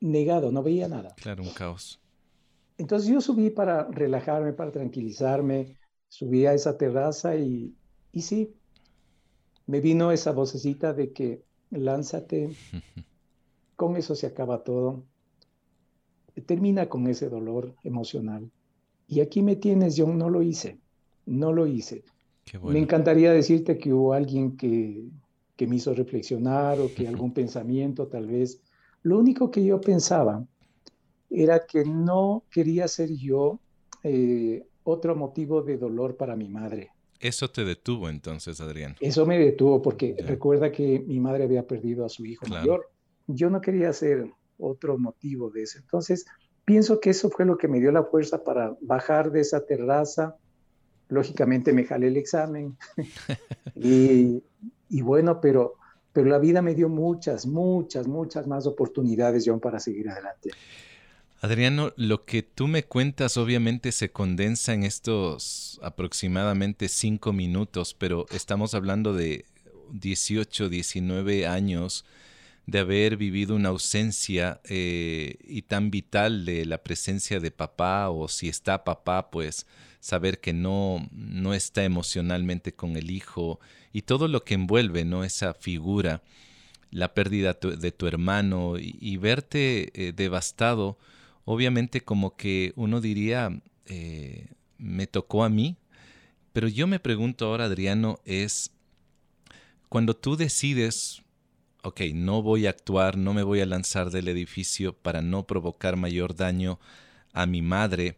negado, 0.00 0.52
no 0.52 0.62
veía 0.62 0.88
nada. 0.88 1.14
Claro, 1.16 1.42
un 1.42 1.50
caos. 1.50 2.00
Entonces 2.78 3.08
yo 3.08 3.20
subí 3.20 3.50
para 3.50 3.88
relajarme, 3.90 4.52
para 4.52 4.70
tranquilizarme, 4.70 5.76
subí 6.08 6.46
a 6.46 6.54
esa 6.54 6.76
terraza 6.76 7.36
y, 7.36 7.74
y 8.12 8.22
sí, 8.22 8.54
me 9.66 9.80
vino 9.80 10.12
esa 10.12 10.32
vocecita 10.32 10.92
de 10.92 11.12
que 11.12 11.42
lánzate, 11.70 12.50
con 13.76 13.96
eso 13.96 14.14
se 14.14 14.26
acaba 14.26 14.62
todo, 14.62 15.04
termina 16.46 16.88
con 16.88 17.06
ese 17.08 17.28
dolor 17.28 17.74
emocional. 17.82 18.50
Y 19.08 19.20
aquí 19.20 19.42
me 19.42 19.56
tienes, 19.56 19.96
yo 19.96 20.06
no 20.06 20.28
lo 20.28 20.42
hice, 20.42 20.78
no 21.24 21.52
lo 21.52 21.66
hice. 21.66 22.04
Me 22.62 22.78
encantaría 22.78 23.32
decirte 23.32 23.78
que 23.78 23.92
hubo 23.92 24.12
alguien 24.12 24.56
que, 24.56 25.08
que 25.56 25.66
me 25.66 25.76
hizo 25.76 25.94
reflexionar 25.94 26.78
o 26.80 26.92
que 26.92 27.08
algún 27.08 27.32
pensamiento 27.32 28.06
tal 28.06 28.26
vez. 28.26 28.60
Lo 29.06 29.20
único 29.20 29.52
que 29.52 29.64
yo 29.64 29.80
pensaba 29.80 30.44
era 31.30 31.64
que 31.64 31.84
no 31.84 32.42
quería 32.50 32.88
ser 32.88 33.12
yo 33.12 33.60
eh, 34.02 34.66
otro 34.82 35.14
motivo 35.14 35.62
de 35.62 35.78
dolor 35.78 36.16
para 36.16 36.34
mi 36.34 36.48
madre. 36.48 36.90
Eso 37.20 37.48
te 37.48 37.64
detuvo 37.64 38.08
entonces, 38.08 38.60
Adrián. 38.60 38.96
Eso 38.98 39.24
me 39.24 39.38
detuvo 39.38 39.80
porque 39.80 40.16
recuerda 40.26 40.72
que 40.72 41.04
mi 41.06 41.20
madre 41.20 41.44
había 41.44 41.64
perdido 41.64 42.04
a 42.04 42.08
su 42.08 42.26
hijo 42.26 42.48
mayor. 42.48 42.90
Yo 43.28 43.48
no 43.48 43.60
quería 43.60 43.92
ser 43.92 44.28
otro 44.58 44.98
motivo 44.98 45.50
de 45.50 45.62
eso. 45.62 45.78
Entonces, 45.78 46.26
pienso 46.64 46.98
que 46.98 47.10
eso 47.10 47.30
fue 47.30 47.44
lo 47.44 47.56
que 47.56 47.68
me 47.68 47.78
dio 47.78 47.92
la 47.92 48.02
fuerza 48.02 48.42
para 48.42 48.76
bajar 48.80 49.30
de 49.30 49.42
esa 49.42 49.64
terraza. 49.64 50.34
Lógicamente 51.10 51.72
me 51.72 51.84
jalé 51.84 52.08
el 52.08 52.16
examen. 52.16 52.76
y, 53.76 54.42
y, 54.88 55.00
bueno, 55.02 55.40
pero, 55.40 55.74
pero 56.16 56.30
la 56.30 56.38
vida 56.38 56.62
me 56.62 56.74
dio 56.74 56.88
muchas, 56.88 57.44
muchas, 57.44 58.08
muchas 58.08 58.46
más 58.46 58.66
oportunidades, 58.66 59.44
John, 59.46 59.60
para 59.60 59.78
seguir 59.78 60.08
adelante. 60.08 60.48
Adriano, 61.42 61.92
lo 61.96 62.24
que 62.24 62.42
tú 62.42 62.68
me 62.68 62.84
cuentas 62.84 63.36
obviamente 63.36 63.92
se 63.92 64.10
condensa 64.10 64.72
en 64.72 64.84
estos 64.84 65.78
aproximadamente 65.82 66.88
cinco 66.88 67.34
minutos, 67.34 67.92
pero 67.92 68.24
estamos 68.30 68.72
hablando 68.72 69.12
de 69.12 69.44
18, 69.92 70.70
19 70.70 71.46
años 71.46 72.06
de 72.66 72.80
haber 72.80 73.16
vivido 73.16 73.54
una 73.54 73.68
ausencia 73.68 74.60
eh, 74.64 75.38
y 75.44 75.62
tan 75.62 75.90
vital 75.90 76.44
de 76.44 76.66
la 76.66 76.82
presencia 76.82 77.38
de 77.38 77.52
papá 77.52 78.10
o 78.10 78.28
si 78.28 78.48
está 78.48 78.82
papá, 78.84 79.30
pues 79.30 79.66
saber 80.00 80.40
que 80.40 80.52
no, 80.52 81.08
no 81.12 81.54
está 81.54 81.84
emocionalmente 81.84 82.74
con 82.74 82.96
el 82.96 83.10
hijo 83.10 83.60
y 83.92 84.02
todo 84.02 84.28
lo 84.28 84.44
que 84.44 84.54
envuelve 84.54 85.04
¿no? 85.04 85.24
esa 85.24 85.54
figura, 85.54 86.22
la 86.90 87.14
pérdida 87.14 87.54
de 87.54 87.92
tu 87.92 88.06
hermano 88.06 88.74
y, 88.78 89.16
verte 89.16 89.90
eh, 89.94 90.12
devastado, 90.12 90.98
obviamente 91.44 92.02
como 92.02 92.36
que 92.36 92.72
uno 92.76 93.00
diría, 93.00 93.60
eh, 93.86 94.48
me 94.78 95.06
tocó 95.06 95.44
a 95.44 95.48
mí, 95.48 95.76
pero 96.52 96.68
yo 96.68 96.86
me 96.86 97.00
pregunto 97.00 97.46
ahora, 97.46 97.64
Adriano, 97.64 98.18
es 98.24 98.72
cuando 99.88 100.14
tú 100.14 100.36
decides, 100.36 101.22
ok, 101.86 102.00
no 102.14 102.42
voy 102.42 102.66
a 102.66 102.70
actuar, 102.70 103.16
no 103.16 103.32
me 103.32 103.44
voy 103.44 103.60
a 103.60 103.66
lanzar 103.66 104.10
del 104.10 104.26
edificio 104.26 104.92
para 104.92 105.22
no 105.22 105.46
provocar 105.46 105.96
mayor 105.96 106.34
daño 106.34 106.80
a 107.32 107.46
mi 107.46 107.62
madre, 107.62 108.16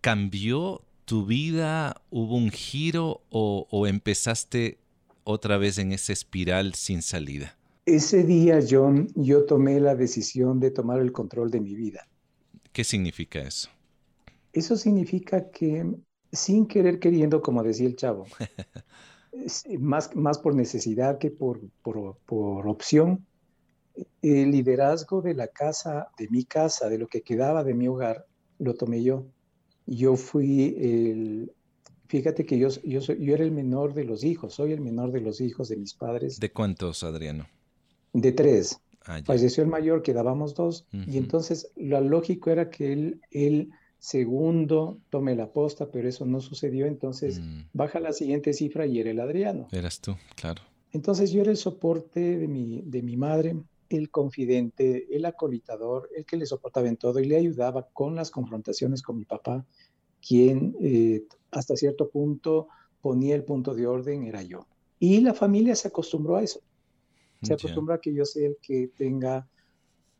¿cambió 0.00 0.80
tu 1.04 1.26
vida? 1.26 2.00
¿Hubo 2.08 2.36
un 2.36 2.50
giro 2.50 3.20
o, 3.28 3.86
empezaste 3.86 4.78
otra 5.24 5.58
vez 5.58 5.76
en 5.76 5.92
esa 5.92 6.14
espiral 6.14 6.72
sin 6.74 7.02
salida? 7.02 7.58
Ese 7.84 8.24
día, 8.24 8.60
John, 8.66 9.08
yo 9.14 9.44
tomé 9.44 9.80
la 9.80 9.94
decisión 9.94 10.58
de 10.58 10.70
tomar 10.70 11.00
el 11.00 11.12
control 11.12 11.50
de 11.50 11.60
mi 11.60 11.74
vida. 11.74 12.06
¿Qué 12.72 12.84
significa 12.84 13.40
eso? 13.40 13.68
Eso 14.54 14.76
significa 14.76 15.50
que 15.50 15.84
sin 16.32 16.66
querer 16.66 16.98
queriendo, 16.98 17.42
como 17.42 17.62
decía 17.62 17.86
el 17.86 17.96
chavo, 17.96 18.26
más, 19.78 20.14
más 20.16 20.38
por 20.38 20.54
necesidad 20.54 21.18
que 21.18 21.30
por, 21.30 21.60
por, 21.82 22.16
por, 22.26 22.66
opción, 22.68 23.26
el 24.22 24.50
liderazgo 24.50 25.22
de 25.22 25.34
la 25.34 25.48
casa, 25.48 26.08
de 26.18 26.28
mi 26.28 26.44
casa, 26.44 26.88
de 26.88 26.98
lo 26.98 27.06
que 27.08 27.22
quedaba 27.22 27.64
de 27.64 27.74
mi 27.74 27.88
hogar, 27.88 28.26
lo 28.58 28.74
tomé 28.74 29.02
yo. 29.02 29.26
Yo 29.86 30.16
fui 30.16 30.76
el, 30.78 31.52
fíjate 32.06 32.46
que 32.46 32.58
yo, 32.58 32.68
yo, 32.84 33.00
soy, 33.00 33.24
yo 33.24 33.34
era 33.34 33.44
el 33.44 33.52
menor 33.52 33.94
de 33.94 34.04
los 34.04 34.24
hijos, 34.24 34.54
soy 34.54 34.72
el 34.72 34.80
menor 34.80 35.12
de 35.12 35.20
los 35.20 35.40
hijos 35.40 35.68
de 35.68 35.76
mis 35.76 35.94
padres. 35.94 36.38
¿De 36.38 36.52
cuántos, 36.52 37.02
Adriano? 37.02 37.46
De 38.12 38.32
tres. 38.32 38.80
Ah, 39.06 39.20
Falleció 39.24 39.62
el 39.62 39.70
mayor, 39.70 40.02
quedábamos 40.02 40.54
dos, 40.54 40.86
y 40.92 41.16
entonces 41.16 41.72
lo 41.76 42.00
lógico 42.00 42.50
era 42.50 42.68
que 42.68 42.92
él, 42.92 43.20
él 43.30 43.70
segundo 44.00 44.98
tome 45.10 45.36
la 45.36 45.52
posta, 45.52 45.90
pero 45.90 46.08
eso 46.08 46.24
no 46.24 46.40
sucedió, 46.40 46.86
entonces 46.86 47.38
mm. 47.38 47.64
baja 47.74 48.00
la 48.00 48.12
siguiente 48.12 48.54
cifra 48.54 48.86
y 48.86 48.98
era 48.98 49.10
el 49.10 49.20
Adriano. 49.20 49.68
Eras 49.70 50.00
tú, 50.00 50.16
claro. 50.34 50.62
Entonces 50.92 51.30
yo 51.30 51.42
era 51.42 51.50
el 51.50 51.58
soporte 51.58 52.38
de 52.38 52.48
mi, 52.48 52.80
de 52.82 53.02
mi 53.02 53.16
madre, 53.16 53.56
el 53.90 54.10
confidente, 54.10 55.06
el 55.14 55.26
acolitador, 55.26 56.08
el 56.16 56.24
que 56.24 56.38
le 56.38 56.46
soportaba 56.46 56.88
en 56.88 56.96
todo 56.96 57.20
y 57.20 57.26
le 57.26 57.36
ayudaba 57.36 57.88
con 57.92 58.16
las 58.16 58.30
confrontaciones 58.30 59.02
con 59.02 59.18
mi 59.18 59.26
papá, 59.26 59.66
quien 60.26 60.74
eh, 60.80 61.24
hasta 61.50 61.76
cierto 61.76 62.08
punto 62.08 62.68
ponía 63.02 63.34
el 63.34 63.44
punto 63.44 63.74
de 63.74 63.86
orden, 63.86 64.24
era 64.24 64.42
yo. 64.42 64.66
Y 64.98 65.20
la 65.20 65.34
familia 65.34 65.76
se 65.76 65.88
acostumbró 65.88 66.36
a 66.36 66.42
eso. 66.42 66.60
Se 67.42 67.54
acostumbra 67.54 67.96
a 67.96 68.00
que 68.00 68.12
yo 68.12 68.24
sea 68.24 68.48
el 68.48 68.56
que 68.60 68.90
tenga, 68.96 69.48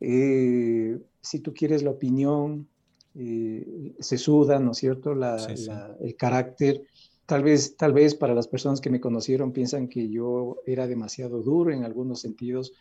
eh, 0.01 0.99
si 1.21 1.41
tú 1.41 1.53
quieres, 1.53 1.83
la 1.83 1.91
opinión, 1.91 2.67
eh, 3.15 3.95
se 3.99 4.19
suda, 4.19 4.59
¿no 4.59 4.73
es 4.73 4.79
cierto? 4.79 5.13
el 5.13 6.17
carácter. 6.17 6.83
Tal 7.27 7.45
vez, 7.45 7.77
tal 7.77 7.93
vez 7.93 8.15
para 8.15 8.35
las 8.35 8.49
personas 8.49 8.81
que 8.81 8.91
me 8.91 9.01
conocieron 9.01 9.53
piensan 9.53 9.89
que 9.89 10.09
yo 10.09 10.57
era 10.67 10.87
demasiado 10.87 11.43
duro 11.43 11.73
en 11.73 11.85
algunos 11.85 12.21
sentidos, 12.21 12.73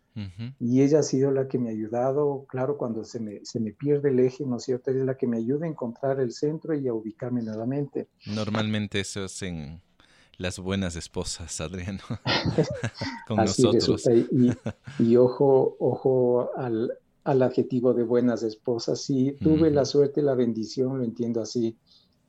y 0.59 0.83
ella 0.83 0.99
ha 0.99 1.03
sido 1.03 1.31
la 1.31 1.47
que 1.47 1.57
me 1.57 1.69
ha 1.69 1.71
ayudado, 1.71 2.45
claro, 2.47 2.77
cuando 2.77 3.03
se 3.03 3.19
me, 3.19 3.43
se 3.45 3.59
me 3.59 3.71
pierde 3.71 4.09
el 4.09 4.19
eje, 4.19 4.45
¿no 4.45 4.57
es 4.57 4.63
cierto? 4.63 4.91
Es 4.91 4.97
la 4.97 5.17
que 5.17 5.25
me 5.25 5.37
ayuda 5.37 5.65
a 5.65 5.69
encontrar 5.69 6.19
el 6.19 6.33
centro 6.33 6.75
y 6.75 6.87
a 6.87 6.93
ubicarme 6.93 7.41
nuevamente. 7.41 8.09
Normalmente 8.27 8.99
eso 8.99 9.25
es 9.25 9.41
en 9.41 9.81
las 10.37 10.59
buenas 10.59 10.95
esposas, 10.95 11.59
Adriano, 11.61 12.01
con 13.27 13.37
nosotros. 13.37 14.07
Y, 14.31 14.51
y, 15.03 15.15
ojo, 15.15 15.75
ojo 15.79 16.51
al, 16.55 16.91
al 17.23 17.41
adjetivo 17.41 17.93
de 17.93 18.03
buenas 18.03 18.43
esposas, 18.43 19.01
sí, 19.01 19.35
tuve 19.41 19.71
la 19.71 19.85
suerte, 19.85 20.21
la 20.21 20.35
bendición, 20.35 20.99
lo 20.99 21.03
entiendo 21.03 21.41
así, 21.41 21.75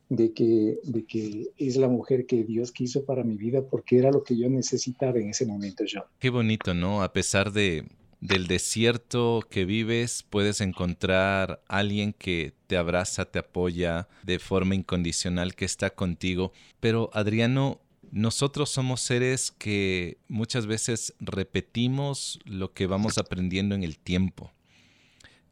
de 0.09 0.33
que, 0.33 0.79
de 0.83 1.05
que 1.05 1.51
es 1.57 1.77
la 1.77 1.87
mujer 1.87 2.25
que 2.25 2.43
Dios 2.43 2.71
quiso 2.71 3.05
para 3.05 3.23
mi 3.23 3.37
vida 3.37 3.61
porque 3.61 3.99
era 3.99 4.11
lo 4.11 4.23
que 4.23 4.35
yo 4.35 4.49
necesitaba 4.49 5.19
en 5.19 5.29
ese 5.29 5.45
momento, 5.45 5.83
John. 5.91 6.03
Qué 6.17 6.31
bonito, 6.31 6.73
¿no? 6.73 7.03
A 7.03 7.13
pesar 7.13 7.51
de, 7.51 7.85
del 8.19 8.47
desierto 8.47 9.41
que 9.49 9.65
vives, 9.65 10.25
puedes 10.27 10.61
encontrar 10.61 11.61
alguien 11.67 12.13
que 12.13 12.53
te 12.65 12.75
abraza, 12.75 13.25
te 13.25 13.39
apoya 13.39 14.07
de 14.23 14.39
forma 14.39 14.73
incondicional, 14.73 15.53
que 15.53 15.65
está 15.65 15.91
contigo. 15.91 16.51
Pero 16.79 17.11
Adriano, 17.13 17.79
nosotros 18.11 18.69
somos 18.69 19.01
seres 19.01 19.51
que 19.51 20.17
muchas 20.27 20.65
veces 20.65 21.13
repetimos 21.19 22.39
lo 22.45 22.73
que 22.73 22.87
vamos 22.87 23.17
aprendiendo 23.17 23.75
en 23.75 23.83
el 23.83 23.99
tiempo. 23.99 24.51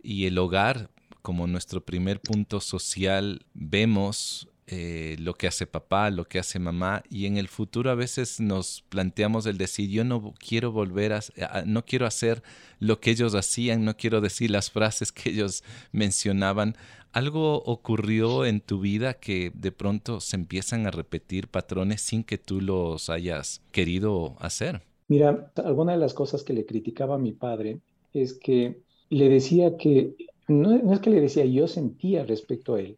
Y 0.02 0.26
el 0.26 0.38
hogar 0.38 0.90
como 1.28 1.46
nuestro 1.46 1.84
primer 1.84 2.22
punto 2.22 2.62
social, 2.62 3.46
vemos 3.54 4.48
eh, 4.68 5.16
lo 5.20 5.34
que 5.34 5.48
hace 5.48 5.66
papá, 5.66 6.12
lo 6.12 6.26
que 6.26 6.40
hace 6.40 6.60
mamá, 6.60 7.02
y 7.10 7.26
en 7.26 7.38
el 7.38 7.48
futuro 7.48 7.90
a 7.90 7.96
veces 7.96 8.42
nos 8.42 8.84
planteamos 8.90 9.46
el 9.46 9.58
decir, 9.58 9.90
yo 9.90 10.04
no 10.04 10.34
quiero 10.46 10.74
volver 10.74 11.14
a, 11.14 11.22
no 11.66 11.86
quiero 11.86 12.06
hacer 12.06 12.44
lo 12.80 13.00
que 13.00 13.12
ellos 13.12 13.34
hacían, 13.34 13.86
no 13.86 13.96
quiero 13.96 14.20
decir 14.20 14.52
las 14.52 14.70
frases 14.70 15.14
que 15.14 15.30
ellos 15.30 15.64
mencionaban. 15.94 16.76
¿Algo 17.14 17.64
ocurrió 17.64 18.46
en 18.46 18.60
tu 18.60 18.82
vida 18.82 19.14
que 19.14 19.52
de 19.56 19.72
pronto 19.72 20.20
se 20.20 20.36
empiezan 20.36 20.86
a 20.86 20.92
repetir 20.92 21.48
patrones 21.48 22.02
sin 22.02 22.26
que 22.26 22.38
tú 22.38 22.60
los 22.60 23.10
hayas 23.10 23.62
querido 23.72 24.36
hacer? 24.40 24.82
Mira, 25.08 25.52
alguna 25.64 25.94
de 25.94 26.00
las 26.00 26.14
cosas 26.14 26.44
que 26.44 26.54
le 26.54 26.66
criticaba 26.66 27.16
a 27.16 27.20
mi 27.20 27.32
padre 27.32 27.80
es 28.14 28.34
que 28.34 28.82
le 29.10 29.30
decía 29.30 29.78
que 29.78 30.16
no, 30.48 30.94
es 30.94 31.00
que 31.00 31.10
le 31.10 31.22
decía, 31.22 31.46
yo 31.46 31.68
sentía 31.68 32.26
respecto 32.26 32.76
a 32.76 32.82
él, 32.82 32.98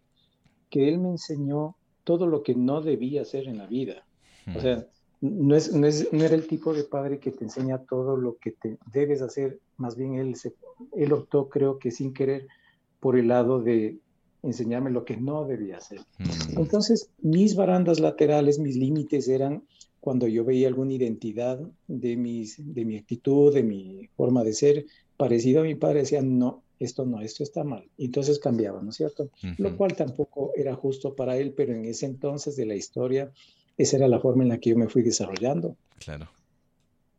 que 0.70 0.88
él 0.88 1.00
me 1.00 1.10
enseñó 1.10 1.76
todo 2.04 2.28
lo 2.28 2.44
que 2.44 2.56
no 2.56 2.82
debía 2.82 3.22
hacer 3.22 3.48
en 3.48 3.58
la 3.58 3.68
vida. 3.68 4.06
O 4.56 4.60
sea, 4.60 4.88
no, 5.22 5.56
es, 5.56 5.72
no, 5.74 5.86
era 5.86 6.34
el 6.34 6.48
tipo 6.48 6.74
de 6.74 6.84
padre 6.84 7.20
que 7.20 7.32
te 7.32 7.44
enseña 7.44 7.80
todo 7.80 8.18
lo 8.18 8.38
que 8.38 8.52
te 8.52 8.78
debes 8.92 9.22
hacer, 9.22 9.60
más 9.78 9.96
bien 9.96 10.16
él, 10.16 10.36
se, 10.36 10.54
él 10.96 11.14
optó, 11.14 11.50
creo 11.50 11.78
que 11.78 11.92
sin 11.92 12.14
querer, 12.14 12.48
por 13.00 13.18
el 13.18 13.28
lado 13.28 13.62
de 13.62 14.00
enseñarme 14.42 14.90
lo 14.90 15.06
que 15.06 15.18
no 15.18 15.46
debía 15.46 15.78
hacer. 15.78 16.00
Entonces, 16.56 17.10
mis 17.22 17.56
barandas 17.56 18.00
laterales, 18.00 18.60
mis 18.60 18.78
límites 18.78 19.28
eran 19.28 19.64
cuando 20.00 20.28
yo 20.28 20.46
veía 20.46 20.70
alguna 20.70 20.94
identidad 20.94 21.60
de, 21.88 22.16
mis, 22.16 22.56
de 22.74 22.86
mi 22.86 22.98
actitud, 22.98 23.54
de 23.54 23.64
mi 23.64 24.08
forma 24.16 24.44
de 24.44 24.54
ser, 24.54 24.86
parecido 25.18 25.62
a 25.62 25.66
mi 25.66 25.76
padre, 25.76 26.00
decían, 26.00 26.40
no, 26.40 26.64
esto 26.80 27.06
no, 27.06 27.22
esto 27.22 27.44
está 27.44 27.64
mal. 27.64 27.90
Entonces 27.98 28.40
cambiaba, 28.40 28.82
¿no 28.82 28.90
es 28.90 28.96
cierto? 28.96 29.30
Lo 29.58 29.76
cual 29.76 29.96
tampoco 29.96 30.54
era 30.56 30.74
justo 30.76 31.16
para 31.16 31.38
él, 31.38 31.54
pero 31.54 31.74
en 31.74 31.86
ese 31.86 32.06
entonces 32.06 32.56
de 32.56 32.66
la 32.66 32.76
historia, 32.76 33.32
esa 33.78 33.98
era 33.98 34.08
la 34.08 34.20
forma 34.20 34.44
en 34.44 34.50
la 34.50 34.60
que 34.60 34.72
yo 34.72 34.78
me 34.78 34.88
fui 34.88 35.02
desarrollando. 35.02 35.76
Claro. 36.00 36.30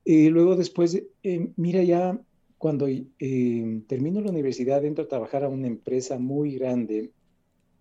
Y 0.04 0.30
luego 0.30 0.56
después, 0.56 1.02
eh, 1.22 1.50
mira, 1.56 1.82
ya 1.82 2.18
cuando 2.56 2.88
eh, 2.88 3.82
termino 3.86 4.20
la 4.20 4.30
universidad, 4.30 4.84
entro 4.84 5.04
a 5.04 5.08
trabajar 5.08 5.44
a 5.44 5.48
una 5.48 5.66
empresa 5.66 6.18
muy 6.18 6.56
grande 6.56 7.10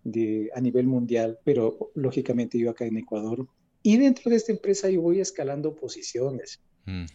de, 0.04 0.50
a 0.54 0.62
nivel 0.62 0.88
mundial, 0.88 1.40
pero 1.44 1.92
lógicamente 1.96 2.58
yo 2.58 2.70
acá 2.70 2.86
en 2.86 2.98
Ecuador. 2.98 3.48
Y 3.84 3.98
dentro 3.98 4.30
de 4.30 4.38
esta 4.38 4.52
empresa 4.52 4.90
yo 4.90 5.02
voy 5.02 5.22
escalando 5.22 5.76
posiciones 5.76 6.60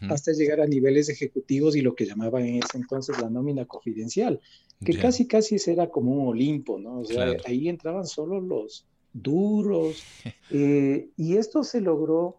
hasta 0.08 0.32
llegar 0.32 0.60
a 0.60 0.66
niveles 0.66 1.08
ejecutivos 1.08 1.74
y 1.74 1.80
lo 1.80 1.94
que 1.94 2.06
llamaban 2.06 2.44
en 2.44 2.62
ese 2.62 2.78
entonces 2.78 3.18
la 3.20 3.28
nómina 3.28 3.64
confidencial, 3.64 4.40
que 4.84 4.96
casi 4.96 5.26
casi 5.26 5.56
era 5.66 5.90
como 5.90 6.12
un 6.12 6.28
Olimpo, 6.28 6.78
¿no? 6.78 7.00
O 7.00 7.04
sea, 7.04 7.26
ahí 7.46 7.68
entraban 7.68 8.06
solo 8.06 8.40
los 8.40 8.86
duros. 9.12 10.02
Eh, 10.50 11.08
y 11.16 11.36
esto 11.36 11.64
se 11.64 11.80
logró, 11.80 12.36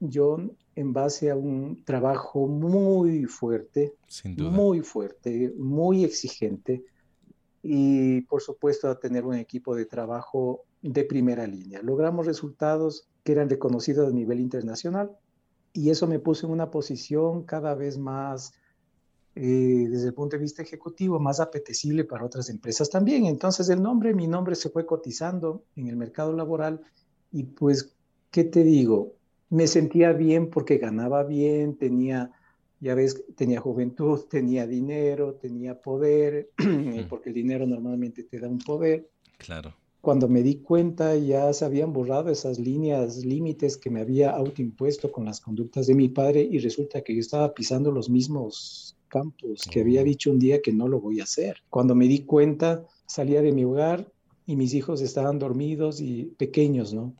John, 0.00 0.56
en 0.76 0.92
base 0.92 1.30
a 1.30 1.36
un 1.36 1.82
trabajo 1.84 2.46
muy 2.46 3.24
fuerte, 3.24 3.94
muy 4.36 4.82
fuerte, 4.82 5.52
muy 5.56 6.04
exigente 6.04 6.84
y 7.62 8.20
por 8.22 8.42
supuesto 8.42 8.88
a 8.88 9.00
tener 9.00 9.24
un 9.24 9.34
equipo 9.34 9.74
de 9.74 9.86
trabajo 9.86 10.64
de 10.82 11.02
primera 11.04 11.46
línea. 11.46 11.82
Logramos 11.82 12.26
resultados 12.26 13.08
que 13.24 13.32
eran 13.32 13.48
reconocidos 13.48 14.08
a 14.08 14.14
nivel 14.14 14.38
internacional 14.38 15.10
y 15.76 15.90
eso 15.90 16.06
me 16.06 16.18
puso 16.18 16.46
en 16.46 16.52
una 16.52 16.70
posición 16.70 17.44
cada 17.44 17.74
vez 17.74 17.98
más, 17.98 18.54
eh, 19.34 19.86
desde 19.88 20.08
el 20.08 20.14
punto 20.14 20.36
de 20.36 20.42
vista 20.42 20.62
ejecutivo, 20.62 21.20
más 21.20 21.40
apetecible 21.40 22.04
para 22.04 22.24
otras 22.24 22.48
empresas 22.48 22.88
también. 22.88 23.26
Entonces 23.26 23.68
el 23.68 23.82
nombre, 23.82 24.14
mi 24.14 24.26
nombre 24.26 24.54
se 24.54 24.70
fue 24.70 24.86
cotizando 24.86 25.64
en 25.76 25.88
el 25.88 25.96
mercado 25.96 26.32
laboral 26.32 26.80
y 27.30 27.44
pues, 27.44 27.94
¿qué 28.30 28.44
te 28.44 28.64
digo? 28.64 29.14
Me 29.50 29.66
sentía 29.66 30.12
bien 30.12 30.50
porque 30.50 30.78
ganaba 30.78 31.22
bien, 31.22 31.76
tenía, 31.76 32.32
ya 32.80 32.94
ves, 32.94 33.24
tenía 33.36 33.60
juventud, 33.60 34.20
tenía 34.30 34.66
dinero, 34.66 35.34
tenía 35.34 35.80
poder, 35.80 36.50
porque 37.08 37.28
el 37.28 37.34
dinero 37.34 37.66
normalmente 37.66 38.24
te 38.24 38.40
da 38.40 38.48
un 38.48 38.58
poder. 38.58 39.10
Claro 39.38 39.74
cuando 40.06 40.28
me 40.28 40.44
di 40.44 40.58
cuenta 40.58 41.16
ya 41.16 41.52
se 41.52 41.64
habían 41.64 41.92
borrado 41.92 42.30
esas 42.30 42.60
líneas 42.60 43.24
límites 43.24 43.76
que 43.76 43.90
me 43.90 44.00
había 44.00 44.30
autoimpuesto 44.30 45.10
con 45.10 45.24
las 45.24 45.40
conductas 45.40 45.88
de 45.88 45.96
mi 45.96 46.08
padre 46.08 46.48
y 46.48 46.60
resulta 46.60 47.00
que 47.00 47.12
yo 47.12 47.18
estaba 47.18 47.52
pisando 47.52 47.90
los 47.90 48.08
mismos 48.08 48.96
campos 49.08 49.62
que 49.68 49.80
había 49.80 50.02
oh. 50.02 50.04
dicho 50.04 50.30
un 50.30 50.38
día 50.38 50.62
que 50.62 50.72
no 50.72 50.86
lo 50.86 51.00
voy 51.00 51.18
a 51.18 51.24
hacer. 51.24 51.56
Cuando 51.70 51.96
me 51.96 52.06
di 52.06 52.20
cuenta, 52.20 52.86
salía 53.04 53.42
de 53.42 53.50
mi 53.50 53.64
hogar 53.64 54.06
y 54.46 54.54
mis 54.54 54.74
hijos 54.74 55.00
estaban 55.00 55.40
dormidos 55.40 56.00
y 56.00 56.26
pequeños, 56.38 56.94
¿no? 56.94 57.12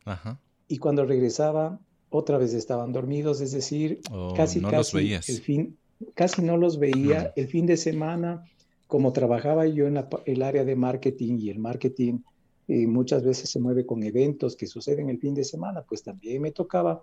Y 0.69 0.77
cuando 0.77 1.05
regresaba, 1.05 1.81
otra 2.09 2.37
vez 2.37 2.53
estaban 2.53 2.93
dormidos, 2.93 3.41
es 3.41 3.51
decir, 3.51 3.99
oh, 4.11 4.33
casi, 4.33 4.61
casi, 4.61 5.13
el 5.13 5.41
fin, 5.41 5.77
casi 6.13 6.41
no 6.41 6.55
los 6.55 6.79
veía. 6.79 7.33
El 7.35 7.49
fin 7.49 7.65
de 7.65 7.75
semana, 7.75 8.45
como 8.87 9.11
trabajaba 9.11 9.67
yo 9.67 9.87
en 9.87 10.01
el 10.25 10.41
área 10.41 10.63
de 10.63 10.77
marketing 10.77 11.37
y 11.37 11.49
el 11.49 11.59
marketing 11.59 12.19
y 12.67 12.85
muchas 12.85 13.23
veces 13.23 13.49
se 13.49 13.59
mueve 13.59 13.85
con 13.85 14.03
eventos 14.03 14.55
que 14.55 14.67
suceden 14.67 15.09
el 15.09 15.19
fin 15.19 15.33
de 15.33 15.45
semana, 15.45 15.83
pues 15.87 16.03
también 16.03 16.41
me 16.41 16.51
tocaba 16.51 17.01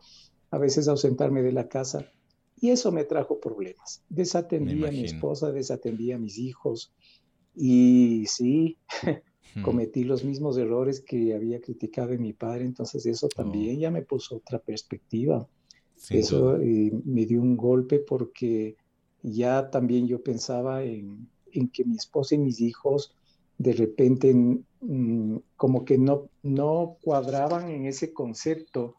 a 0.50 0.58
veces 0.58 0.88
ausentarme 0.88 1.42
de 1.42 1.52
la 1.52 1.68
casa 1.68 2.06
y 2.60 2.70
eso 2.70 2.92
me 2.92 3.04
trajo 3.04 3.40
problemas. 3.40 4.02
Desatendí 4.08 4.84
a 4.84 4.90
mi 4.90 5.04
esposa, 5.04 5.52
desatendí 5.52 6.12
a 6.12 6.18
mis 6.18 6.38
hijos 6.38 6.92
y 7.54 8.24
sí, 8.26 8.76
cometí 9.64 10.04
los 10.04 10.24
mismos 10.24 10.58
errores 10.58 11.00
que 11.00 11.34
había 11.34 11.60
criticado 11.60 12.16
mi 12.18 12.32
padre, 12.32 12.64
entonces 12.64 13.06
eso 13.06 13.26
oh. 13.26 13.34
también 13.34 13.80
ya 13.80 13.90
me 13.90 14.02
puso 14.02 14.36
otra 14.36 14.58
perspectiva. 14.58 15.48
eso 16.10 16.56
eh, 16.60 16.92
me 17.04 17.24
dio 17.24 17.40
un 17.40 17.56
golpe 17.56 18.00
porque 18.00 18.76
ya 19.22 19.70
también 19.70 20.06
yo 20.06 20.22
pensaba 20.22 20.84
en, 20.84 21.28
en 21.52 21.68
que 21.68 21.84
mi 21.84 21.96
esposa 21.96 22.34
y 22.34 22.38
mis 22.38 22.60
hijos 22.60 23.14
de 23.58 23.72
repente 23.72 24.34
mm, 24.34 25.36
como 25.56 25.84
que 25.84 25.98
no, 25.98 26.28
no 26.42 26.96
cuadraban 27.02 27.68
en 27.70 27.86
ese 27.86 28.12
concepto 28.12 28.94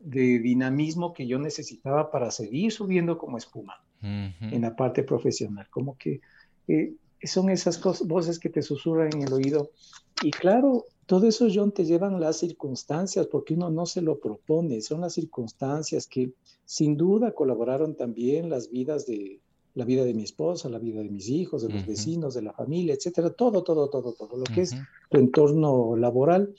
de 0.00 0.38
dinamismo 0.38 1.14
que 1.14 1.26
yo 1.26 1.38
necesitaba 1.38 2.10
para 2.10 2.30
seguir 2.30 2.72
subiendo 2.72 3.16
como 3.18 3.38
espuma 3.38 3.80
en 4.02 4.60
la 4.60 4.76
parte 4.76 5.02
profesional. 5.02 5.66
Como 5.70 5.96
que 5.96 6.20
eh, 6.68 6.92
son 7.22 7.48
esas 7.48 7.78
cosas, 7.78 8.06
voces 8.06 8.38
que 8.38 8.50
te 8.50 8.60
susurran 8.60 9.08
en 9.14 9.22
el 9.22 9.32
oído. 9.32 9.70
Y 10.22 10.30
claro, 10.30 10.84
todo 11.06 11.26
eso, 11.26 11.48
John, 11.52 11.72
te 11.72 11.86
llevan 11.86 12.20
las 12.20 12.36
circunstancias, 12.36 13.26
porque 13.28 13.54
uno 13.54 13.70
no 13.70 13.86
se 13.86 14.02
lo 14.02 14.20
propone, 14.20 14.82
son 14.82 15.00
las 15.00 15.14
circunstancias 15.14 16.06
que 16.06 16.32
sin 16.66 16.98
duda 16.98 17.32
colaboraron 17.32 17.94
también 17.94 18.50
las 18.50 18.70
vidas 18.70 19.06
de, 19.06 19.40
la 19.74 19.84
vida 19.84 20.04
de 20.04 20.14
mi 20.14 20.22
esposa, 20.22 20.68
la 20.68 20.78
vida 20.78 21.02
de 21.02 21.10
mis 21.10 21.28
hijos, 21.28 21.62
de 21.62 21.72
los 21.72 21.86
vecinos, 21.86 22.34
de 22.34 22.42
la 22.42 22.52
familia, 22.52 22.94
etcétera, 22.94 23.30
todo, 23.30 23.64
todo, 23.64 23.90
todo, 23.90 24.12
todo, 24.12 24.36
lo 24.36 24.44
que 24.44 24.62
es 24.62 24.76
tu 25.10 25.18
entorno 25.18 25.96
laboral, 25.96 26.54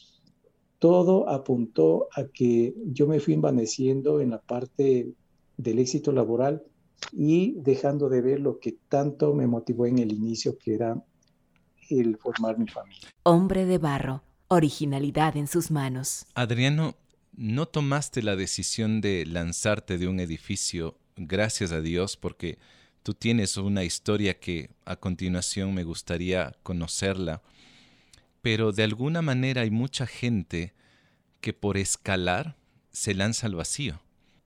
todo 0.80 1.30
apuntó 1.30 2.10
a 2.16 2.26
que 2.26 2.76
yo 2.86 3.08
me 3.08 3.20
fui 3.20 3.34
envaneciendo 3.34 4.20
en 4.20 4.32
la 4.32 4.42
parte 4.42 5.14
del 5.58 5.80
éxito 5.80 6.12
laboral 6.12 6.64
y 7.12 7.54
dejando 7.62 8.10
de 8.10 8.22
ver 8.22 8.40
lo 8.42 8.60
que 8.60 8.78
tanto 8.90 9.34
me 9.34 9.48
motivó 9.48 9.86
en 9.86 10.00
el 10.00 10.12
inicio, 10.12 10.58
que 10.58 10.76
era 10.76 11.02
el 11.90 12.18
formar 12.18 12.58
mi 12.58 12.68
familia. 12.68 13.10
Hombre 13.24 13.66
de 13.66 13.78
barro, 13.78 14.24
originalidad 14.50 15.38
en 15.38 15.48
sus 15.48 15.72
manos. 15.72 16.26
Adriano, 16.34 16.96
no 17.34 17.66
tomaste 17.68 18.22
la 18.22 18.36
decisión 18.36 19.02
de 19.02 19.26
lanzarte 19.26 19.98
de 19.98 20.08
un 20.08 20.20
edificio, 20.20 20.98
gracias 21.16 21.72
a 21.72 21.82
Dios, 21.82 22.18
porque 22.18 22.58
Tú 23.06 23.14
tienes 23.14 23.58
una 23.58 23.84
historia 23.84 24.40
que 24.40 24.72
a 24.84 24.96
continuación 24.96 25.76
me 25.76 25.84
gustaría 25.84 26.58
conocerla, 26.64 27.44
pero 28.42 28.72
de 28.72 28.82
alguna 28.82 29.22
manera 29.22 29.62
hay 29.62 29.70
mucha 29.70 30.08
gente 30.08 30.74
que 31.40 31.54
por 31.54 31.78
escalar 31.78 32.58
se 32.92 33.14
lanza 33.14 33.46
al 33.46 33.54
vacío 33.54 34.02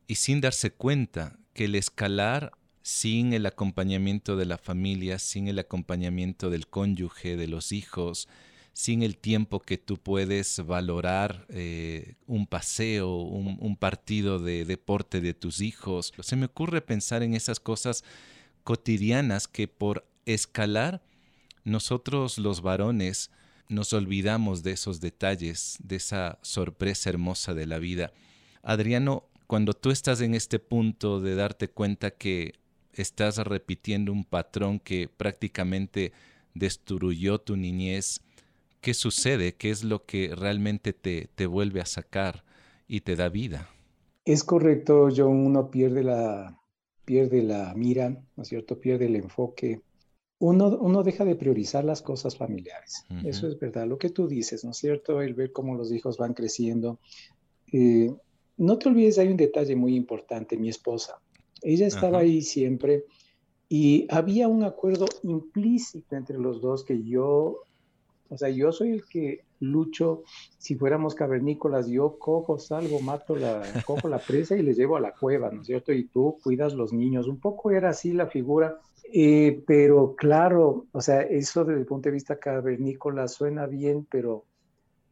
y 0.07 0.15
sin 0.15 0.41
darse 0.41 0.71
cuenta 0.71 1.39
que 1.53 1.65
el 1.65 1.75
escalar 1.75 2.51
sin 2.81 3.31
el 3.31 3.45
acompañamiento 3.45 4.35
de 4.35 4.45
la 4.45 4.57
familia, 4.57 5.19
sin 5.19 5.47
el 5.47 5.59
acompañamiento 5.59 6.49
del 6.49 6.67
cónyuge, 6.67 7.37
de 7.37 7.47
los 7.47 7.71
hijos, 7.71 8.27
sin 8.73 9.03
el 9.03 9.17
tiempo 9.17 9.61
que 9.61 9.77
tú 9.77 9.95
puedes 9.95 10.65
valorar 10.65 11.45
eh, 11.47 12.15
un 12.27 12.45
paseo, 12.45 13.15
un, 13.15 13.57
un, 13.61 13.77
partido 13.77 14.37
de 14.37 14.65
deporte 14.65 15.21
de 15.21 15.33
tus 15.33 15.61
hijos. 15.61 16.11
Se 16.19 16.35
me 16.35 16.47
ocurre 16.47 16.81
pensar 16.81 17.23
en 17.23 17.35
esas 17.35 17.61
cosas 17.61 18.03
cotidianas 18.63 19.47
que 19.47 19.67
por 19.67 20.05
escalar 20.25 21.01
nosotros 21.63 22.37
los 22.37 22.61
varones 22.61 23.31
nos 23.67 23.93
olvidamos 23.93 24.63
de 24.63 24.71
esos 24.71 24.99
detalles, 24.99 25.77
de 25.83 25.97
esa 25.97 26.39
sorpresa 26.41 27.09
hermosa 27.09 27.53
de 27.53 27.67
la 27.67 27.79
vida. 27.79 28.11
Adriano, 28.63 29.23
cuando 29.47 29.73
tú 29.73 29.91
estás 29.91 30.21
en 30.21 30.33
este 30.33 30.59
punto 30.59 31.21
de 31.21 31.35
darte 31.35 31.69
cuenta 31.69 32.11
que 32.11 32.53
estás 32.93 33.37
repitiendo 33.37 34.11
un 34.11 34.25
patrón 34.25 34.79
que 34.79 35.07
prácticamente 35.07 36.11
destruyó 36.53 37.39
tu 37.39 37.55
niñez, 37.55 38.21
¿qué 38.81 38.93
sucede? 38.93 39.55
¿Qué 39.55 39.69
es 39.69 39.83
lo 39.83 40.05
que 40.05 40.33
realmente 40.35 40.93
te, 40.93 41.29
te 41.35 41.45
vuelve 41.45 41.81
a 41.81 41.85
sacar 41.85 42.43
y 42.87 43.01
te 43.01 43.15
da 43.15 43.29
vida? 43.29 43.69
Es 44.25 44.43
correcto, 44.43 45.09
John, 45.15 45.45
uno 45.45 45.71
pierde 45.71 46.03
la, 46.03 46.58
pierde 47.09 47.41
la 47.41 47.73
mira, 47.75 48.09
¿no 48.09 48.43
es 48.43 48.49
cierto? 48.49 48.79
Pierde 48.79 49.07
el 49.07 49.15
enfoque. 49.15 49.81
Uno, 50.37 50.77
uno 50.79 51.01
deja 51.01 51.25
de 51.25 51.35
priorizar 51.35 51.83
las 51.83 52.03
cosas 52.03 52.37
familiares. 52.37 53.03
Eso 53.25 53.47
es 53.47 53.57
verdad. 53.57 53.87
Lo 53.87 53.97
que 53.97 54.11
tú 54.11 54.27
dices, 54.27 54.63
¿no 54.63 54.69
es 54.69 54.77
cierto? 54.77 55.19
El 55.19 55.33
ver 55.33 55.51
cómo 55.51 55.73
los 55.73 55.91
hijos 55.91 56.19
van 56.19 56.35
creciendo. 56.35 56.99
Eh, 57.73 58.13
no 58.57 58.77
te 58.77 58.89
olvides, 58.89 59.17
hay 59.17 59.29
un 59.29 59.37
detalle 59.37 59.75
muy 59.75 59.95
importante. 59.95 60.55
Mi 60.55 60.69
esposa, 60.69 61.19
ella 61.63 61.87
estaba 61.87 62.19
ahí 62.19 62.43
siempre 62.43 63.05
y 63.67 64.05
había 64.11 64.47
un 64.47 64.63
acuerdo 64.63 65.07
implícito 65.23 66.15
entre 66.15 66.37
los 66.37 66.61
dos 66.61 66.83
que 66.83 67.01
yo, 67.01 67.63
o 68.29 68.37
sea, 68.37 68.49
yo 68.49 68.71
soy 68.71 68.91
el 68.91 69.05
que 69.05 69.43
lucho, 69.59 70.23
si 70.57 70.75
fuéramos 70.75 71.15
cavernícolas, 71.15 71.87
yo 71.87 72.17
cojo, 72.17 72.59
salgo, 72.59 72.99
mato 72.99 73.35
la, 73.35 73.61
cojo 73.85 74.07
la 74.07 74.19
presa 74.19 74.55
y 74.55 74.61
les 74.61 74.77
llevo 74.77 74.97
a 74.97 75.01
la 75.01 75.13
cueva, 75.13 75.49
¿no 75.51 75.61
es 75.61 75.67
cierto? 75.67 75.91
Y 75.91 76.05
tú 76.05 76.37
cuidas 76.43 76.73
los 76.73 76.93
niños. 76.93 77.27
Un 77.27 77.39
poco 77.39 77.71
era 77.71 77.89
así 77.89 78.13
la 78.13 78.27
figura, 78.27 78.79
eh, 79.11 79.63
pero 79.65 80.15
claro, 80.15 80.85
o 80.91 81.01
sea, 81.01 81.21
eso 81.21 81.65
desde 81.65 81.81
el 81.81 81.85
punto 81.85 82.09
de 82.09 82.13
vista 82.13 82.37
cavernícola 82.37 83.27
suena 83.27 83.65
bien, 83.65 84.07
pero 84.09 84.45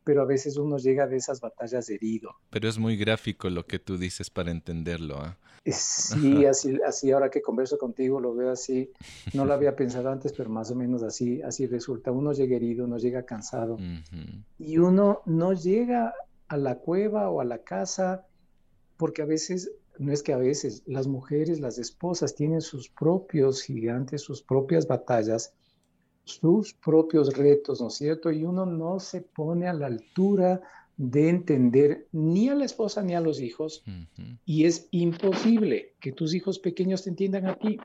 pero 0.08 0.22
a 0.22 0.26
veces 0.26 0.56
uno 0.56 0.78
llega 0.78 1.06
de 1.06 1.18
esas 1.18 1.42
batallas 1.42 1.90
herido. 1.90 2.34
Pero 2.50 2.70
es 2.70 2.80
muy 2.80 2.96
gráfico 2.96 3.50
lo 3.50 3.66
que 3.66 3.78
tú 3.78 3.98
dices 3.98 4.30
para 4.30 4.52
entenderlo. 4.52 5.18
¿ah? 5.18 5.38
Sí, 5.66 6.46
así, 6.46 6.80
así 6.88 7.12
ahora 7.12 7.30
que 7.30 7.42
converso 7.42 7.78
contigo 7.78 8.22
lo 8.22 8.34
veo 8.34 8.52
así. 8.52 8.90
No 9.34 9.44
lo 9.44 9.54
había 9.54 9.76
pensado 9.76 10.10
antes, 10.10 10.32
pero 10.32 10.50
más 10.50 10.72
o 10.72 10.76
menos 10.76 11.04
así, 11.04 11.42
así 11.42 11.68
resulta. 11.68 12.14
Uno 12.14 12.32
llega 12.32 12.56
herido, 12.56 12.86
uno 12.86 12.98
llega 12.98 13.24
cansado 13.24 13.78
y 14.58 14.78
uno 14.78 15.24
no 15.26 15.52
llega 15.52 16.14
a 16.48 16.56
la 16.56 16.76
cueva 16.76 17.30
o 17.30 17.42
a 17.42 17.44
la 17.44 17.58
casa 17.58 18.26
porque 18.96 19.24
a 19.24 19.26
veces, 19.26 19.74
no 20.00 20.14
es 20.14 20.24
que 20.24 20.32
a 20.32 20.38
veces, 20.38 20.84
las 20.86 21.08
mujeres, 21.08 21.60
las 21.60 21.80
esposas 21.80 22.34
tienen 22.34 22.62
sus 22.62 22.88
propios 22.88 23.62
gigantes, 23.62 24.22
sus 24.22 24.42
propias 24.42 24.88
batallas 24.88 25.54
sus 26.28 26.74
propios 26.74 27.36
retos, 27.36 27.82
¿no 27.82 27.88
es 27.88 27.96
cierto? 27.96 28.32
Y 28.32 28.44
uno 28.44 28.66
no 28.66 29.00
se 29.00 29.22
pone 29.22 29.68
a 29.68 29.74
la 29.74 29.88
altura 29.88 30.62
de 30.98 31.30
entender 31.30 32.08
ni 32.12 32.50
a 32.50 32.56
la 32.56 32.66
esposa 32.66 33.04
ni 33.04 33.14
a 33.16 33.22
los 33.22 33.40
hijos, 33.40 33.84
y 34.46 34.66
es 34.66 34.88
imposible 34.92 35.94
que 36.00 36.12
tus 36.12 36.34
hijos 36.34 36.60
pequeños 36.60 37.04
te 37.04 37.10
entiendan 37.10 37.46
a 37.46 37.56
ti. 37.56 37.80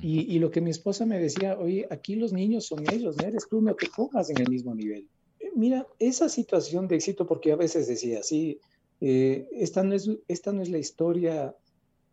y, 0.00 0.38
lo 0.38 0.50
que 0.50 0.62
mi 0.62 0.70
esposa 0.70 1.04
me 1.04 1.18
decía, 1.18 1.58
oye, 1.58 1.86
aquí 1.90 2.16
los 2.16 2.32
niños 2.32 2.64
son 2.66 2.90
ellos, 2.90 3.16
no 3.18 3.26
eres 3.26 3.46
tú, 3.50 3.60
no 3.60 3.74
te 3.74 3.86
pongas 3.94 4.30
en 4.30 4.40
el 4.40 4.48
mismo 4.48 4.74
nivel. 4.74 5.06
Eh, 5.40 5.50
mira, 5.54 5.86
esa 5.98 6.30
situación 6.30 6.88
de 6.88 6.96
éxito, 6.96 7.26
porque 7.26 7.52
a 7.52 7.56
veces 7.56 7.86
decía, 7.86 8.22
sí, 8.22 8.58
eh, 9.02 9.46
esta, 9.52 9.82
no 9.82 9.94
es, 9.94 10.08
esta 10.26 10.52
no 10.52 10.62
es 10.62 10.70
la 10.70 10.78
historia 10.78 11.54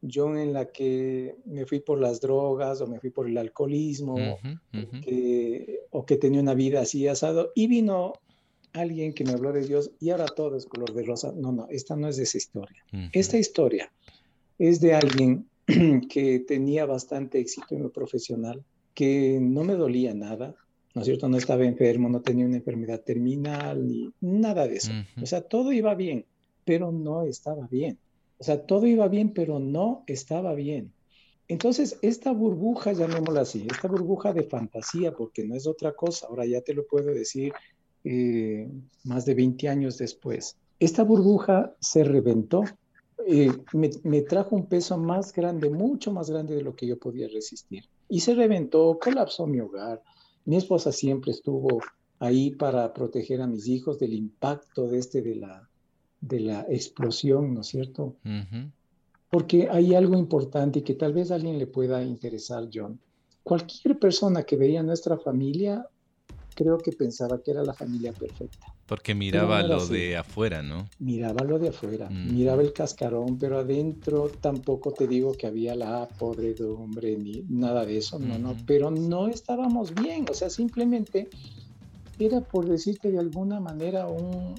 yo 0.02 0.36
en 0.36 0.54
la 0.54 0.72
que 0.72 1.36
me 1.46 1.66
fui 1.66 1.80
por 1.80 2.00
las 2.00 2.22
drogas 2.22 2.82
o 2.82 2.88
me 2.88 3.00
fui 3.00 3.12
por 3.12 3.28
el 3.28 3.38
alcoholismo 3.38 4.40
o 5.92 6.06
que 6.06 6.16
tenía 6.18 6.42
una 6.42 6.56
vida 6.56 6.82
así 6.82 7.08
asado 7.08 7.52
y 7.56 7.68
vino 7.68 8.14
alguien 8.74 9.14
que 9.14 9.24
me 9.24 9.34
habló 9.34 9.52
de 9.52 9.66
Dios 9.66 9.92
y 10.00 10.10
ahora 10.10 10.28
todo 10.28 10.58
es 10.58 10.66
color 10.66 10.94
de 10.94 11.04
rosa. 11.04 11.34
No, 11.36 11.52
no, 11.52 11.68
esta 11.70 11.96
no 11.96 12.08
es 12.08 12.18
de 12.18 12.24
esa 12.24 12.38
historia. 12.38 12.84
Esta 13.12 13.38
historia 13.38 13.92
es 14.58 14.80
de 14.82 14.94
alguien 14.94 15.50
que 16.10 16.40
tenía 16.40 16.86
bastante 16.86 17.40
éxito 17.40 17.76
en 17.76 17.84
lo 17.84 17.92
profesional, 17.92 18.64
que 18.94 19.40
no 19.42 19.64
me 19.64 19.76
dolía 19.76 20.14
nada, 20.14 20.56
¿no 20.94 21.02
es 21.02 21.06
cierto? 21.06 21.28
No 21.30 21.38
estaba 21.38 21.66
enfermo, 21.66 22.10
no 22.10 22.22
tenía 22.22 22.46
una 22.46 22.58
enfermedad 22.58 23.02
terminal 23.02 23.88
ni 23.88 24.12
nada 24.20 24.68
de 24.68 24.78
eso. 24.78 24.92
O 25.22 25.26
sea, 25.26 25.42
todo 25.42 25.72
iba 25.72 25.94
bien, 25.96 26.26
pero 26.66 26.92
no 26.92 27.24
estaba 27.24 27.68
bien. 27.68 28.00
O 28.42 28.44
sea, 28.44 28.66
todo 28.66 28.88
iba 28.88 29.08
bien, 29.08 29.36
pero 29.36 29.60
no 29.60 30.04
estaba 30.08 30.56
bien. 30.56 30.92
Entonces, 31.48 32.00
esta 32.02 32.32
burbuja, 32.32 32.92
llamémosla 32.92 33.42
así, 33.42 33.68
esta 33.70 33.88
burbuja 33.88 34.34
de 34.34 34.42
fantasía, 34.42 35.14
porque 35.14 35.46
no 35.46 35.54
es 35.54 35.68
otra 35.68 35.94
cosa, 35.94 36.26
ahora 36.26 36.48
ya 36.48 36.60
te 36.62 36.74
lo 36.74 36.88
puedo 36.88 37.14
decir 37.14 37.54
eh, 38.04 38.68
más 39.04 39.26
de 39.26 39.36
20 39.36 39.70
años 39.70 40.00
después, 40.00 40.58
esta 40.80 41.04
burbuja 41.04 41.76
se 41.80 42.04
reventó, 42.04 42.64
eh, 43.28 43.52
me, 43.74 43.92
me, 44.02 44.22
trajo 44.22 44.56
un 44.56 44.66
peso 44.66 44.98
más 44.98 45.34
grande, 45.34 45.70
mucho 45.70 46.12
más 46.12 46.32
grande 46.32 46.56
de 46.56 46.64
lo 46.64 46.76
que 46.76 46.88
yo 46.88 46.98
podía 46.98 47.28
resistir. 47.28 47.84
Y 48.10 48.22
se 48.22 48.34
reventó, 48.34 48.98
colapsó 49.00 49.46
mi 49.46 49.60
hogar. 49.60 50.02
Mi 50.46 50.56
esposa 50.56 50.92
siempre 50.92 51.30
estuvo 51.30 51.80
ahí 52.18 52.50
para 52.50 52.92
proteger 52.92 53.40
a 53.40 53.46
mis 53.46 53.68
hijos 53.68 54.00
del 54.00 54.14
impacto 54.14 54.88
de 54.88 54.98
este 54.98 55.22
de 55.22 55.36
la, 55.36 55.70
de 56.22 56.40
la 56.40 56.66
explosión, 56.70 57.54
¿no 57.54 57.62
es 57.62 57.68
cierto? 57.68 58.16
Porque 59.30 59.68
hay 59.70 59.96
algo 59.96 60.18
importante 60.18 60.80
y 60.80 60.82
que 60.84 60.94
tal 60.94 61.14
vez 61.14 61.32
a 61.32 61.36
alguien 61.36 61.58
le 61.58 61.68
pueda 61.68 62.04
interesar, 62.04 62.70
John. 62.74 63.00
Cualquier 63.44 63.98
persona 63.98 64.44
que 64.44 64.56
veía 64.56 64.84
nuestra 64.84 65.18
familia, 65.18 65.88
creo 66.54 66.78
que 66.78 66.92
pensaba 66.92 67.42
que 67.42 67.52
era 67.52 67.64
la 67.64 67.74
familia 67.74 68.14
perfecta. 68.14 68.68
Porque 68.86 69.16
miraba 69.16 69.64
lo 69.64 69.88
de 69.88 70.18
afuera, 70.18 70.62
¿no? 70.62 70.86
Miraba 71.00 71.44
lo 71.46 71.58
de 71.58 71.70
afuera, 71.70 72.10
miraba 72.10 72.62
el 72.62 72.74
cascarón, 72.74 73.40
pero 73.40 73.60
adentro 73.60 74.30
tampoco 74.42 74.92
te 74.92 75.08
digo 75.08 75.32
que 75.32 75.48
había 75.48 75.76
la 75.76 76.08
podredumbre 76.20 77.18
ni 77.18 77.44
nada 77.48 77.86
de 77.86 77.98
eso, 77.98 78.20
no, 78.20 78.38
no, 78.38 78.56
pero 78.68 78.92
no 78.92 79.28
estábamos 79.28 79.96
bien, 79.96 80.26
o 80.30 80.34
sea, 80.34 80.50
simplemente 80.50 81.30
era 82.20 82.42
por 82.42 82.68
decirte 82.68 83.12
de 83.12 83.20
alguna 83.20 83.62
manera 83.62 84.08
un, 84.08 84.56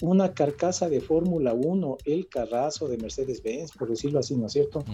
una 0.00 0.32
carcasa 0.32 0.88
de 0.88 1.00
Fórmula 1.00 1.52
1, 1.54 1.98
el 2.04 2.28
carrazo 2.28 2.88
de 2.88 2.98
Mercedes-Benz, 2.98 3.72
por 3.72 3.88
decirlo 3.88 4.20
así, 4.20 4.36
¿no 4.36 4.46
es 4.46 4.52
cierto? 4.52 4.84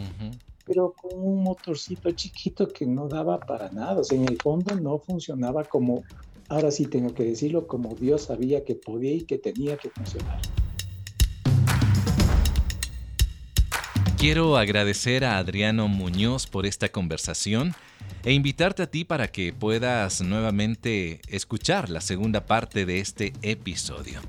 Pero 0.65 0.93
con 0.93 1.21
un 1.21 1.43
motorcito 1.43 2.11
chiquito 2.13 2.69
que 2.69 2.87
no 2.87 3.09
daba 3.09 3.39
para 3.39 3.71
nada, 3.71 4.01
o 4.01 4.05
sea, 4.05 4.19
en 4.19 4.27
el 4.27 4.39
fondo 4.41 4.75
no 4.77 4.99
funcionaba 4.99 5.65
como, 5.65 6.05
ahora 6.49 6.71
sí 6.71 6.87
tengo 6.87 7.13
que 7.13 7.25
decirlo, 7.25 7.67
como 7.67 7.95
Dios 7.95 8.23
sabía 8.23 8.65
que 8.65 8.75
podía 8.75 9.13
y 9.13 9.23
que 9.23 9.39
tenía 9.39 9.77
que 9.77 9.91
funcionar. 9.91 10.41
Quiero 14.17 14.57
agradecer 14.57 15.23
a 15.27 15.37
Adriano 15.37 15.87
Muñoz 15.87 16.47
por 16.47 16.65
esta 16.65 16.89
conversación 16.89 17.75
e 18.25 18.33
invitarte 18.33 18.83
a 18.83 18.87
ti 18.91 19.05
para 19.05 19.29
que 19.29 19.53
puedas 19.53 20.23
nuevamente 20.23 21.21
escuchar 21.29 21.91
la 21.91 22.01
segunda 22.01 22.47
parte 22.47 22.87
de 22.87 23.01
este 23.01 23.35
episodio. 23.43 24.21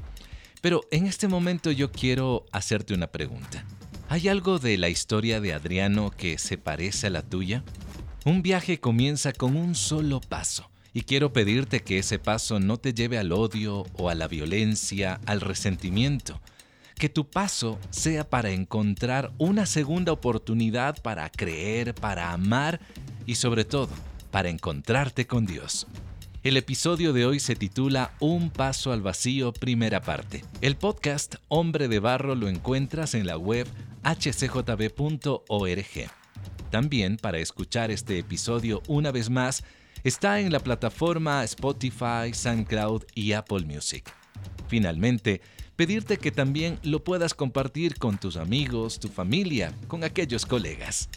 Pero 0.66 0.82
en 0.90 1.06
este 1.06 1.28
momento 1.28 1.70
yo 1.70 1.92
quiero 1.92 2.48
hacerte 2.52 2.96
una 2.96 3.06
pregunta. 3.06 3.64
¿Hay 4.10 4.30
algo 4.30 4.58
de 4.58 4.80
la 4.80 4.90
historia 4.90 5.40
de 5.40 5.54
Adriano 5.54 6.10
que 6.10 6.40
se 6.40 6.58
parece 6.58 7.06
a 7.06 7.10
la 7.12 7.22
tuya? 7.22 7.64
Un 8.26 8.42
viaje 8.42 8.80
comienza 8.80 9.32
con 9.32 9.58
un 9.58 9.76
solo 9.76 10.22
paso. 10.22 10.72
Y 10.92 11.04
quiero 11.04 11.32
pedirte 11.32 11.84
que 11.84 12.00
ese 12.00 12.18
paso 12.18 12.60
no 12.60 12.78
te 12.78 12.96
lleve 12.96 13.20
al 13.20 13.32
odio 13.32 13.84
o 13.94 14.10
a 14.10 14.16
la 14.16 14.28
violencia, 14.28 15.22
al 15.28 15.40
resentimiento. 15.40 16.42
Que 16.96 17.10
tu 17.10 17.30
paso 17.30 17.78
sea 17.92 18.28
para 18.28 18.50
encontrar 18.50 19.34
una 19.38 19.68
segunda 19.68 20.14
oportunidad 20.14 21.00
para 21.04 21.30
creer, 21.30 21.94
para 21.94 22.32
amar 22.32 22.80
y 23.28 23.36
sobre 23.36 23.66
todo, 23.66 23.92
para 24.32 24.50
encontrarte 24.50 25.28
con 25.28 25.46
Dios. 25.46 25.86
El 26.46 26.58
episodio 26.58 27.12
de 27.12 27.26
hoy 27.26 27.40
se 27.40 27.56
titula 27.56 28.14
Un 28.20 28.52
paso 28.52 28.92
al 28.92 29.02
vacío, 29.02 29.52
primera 29.52 30.00
parte. 30.00 30.46
El 30.62 30.76
podcast 30.76 31.38
Hombre 31.48 31.88
de 31.88 31.98
Barro 31.98 32.36
lo 32.36 32.48
encuentras 32.48 33.16
en 33.16 33.26
la 33.26 33.36
web 33.36 33.66
hcjb.org. 34.04 35.42
También 36.70 37.18
para 37.18 37.40
escuchar 37.40 37.90
este 37.90 38.20
episodio 38.20 38.84
una 38.88 39.12
vez 39.12 39.32
más, 39.32 39.64
está 40.04 40.40
en 40.40 40.52
la 40.52 40.60
plataforma 40.60 41.44
Spotify, 41.46 42.32
SoundCloud 42.32 43.06
y 43.16 43.32
Apple 43.32 43.66
Music. 43.66 44.14
Finalmente, 44.68 45.42
pedirte 45.76 46.18
que 46.18 46.30
también 46.30 46.78
lo 46.84 47.04
puedas 47.04 47.34
compartir 47.34 47.98
con 47.98 48.20
tus 48.20 48.38
amigos, 48.38 49.00
tu 49.00 49.08
familia, 49.08 49.74
con 49.88 50.04
aquellos 50.04 50.46
colegas. 50.46 51.10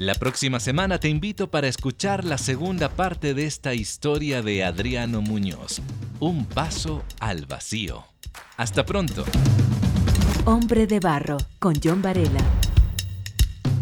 La 0.00 0.14
próxima 0.14 0.60
semana 0.60 0.98
te 0.98 1.10
invito 1.10 1.50
para 1.50 1.68
escuchar 1.68 2.24
la 2.24 2.38
segunda 2.38 2.88
parte 2.88 3.34
de 3.34 3.44
esta 3.44 3.74
historia 3.74 4.40
de 4.40 4.64
Adriano 4.64 5.20
Muñoz, 5.20 5.82
Un 6.20 6.46
paso 6.46 7.04
al 7.20 7.44
vacío. 7.44 8.06
Hasta 8.56 8.86
pronto. 8.86 9.26
Hombre 10.46 10.86
de 10.86 11.00
Barro, 11.00 11.36
con 11.58 11.74
John 11.84 12.00
Varela. 12.00 12.40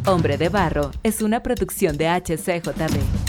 Hombre 0.07 0.39
de 0.39 0.49
Barro 0.49 0.91
es 1.05 1.23
una 1.23 1.41
producción 1.41 1.97
de 1.97 2.09
HCJB. 2.09 3.28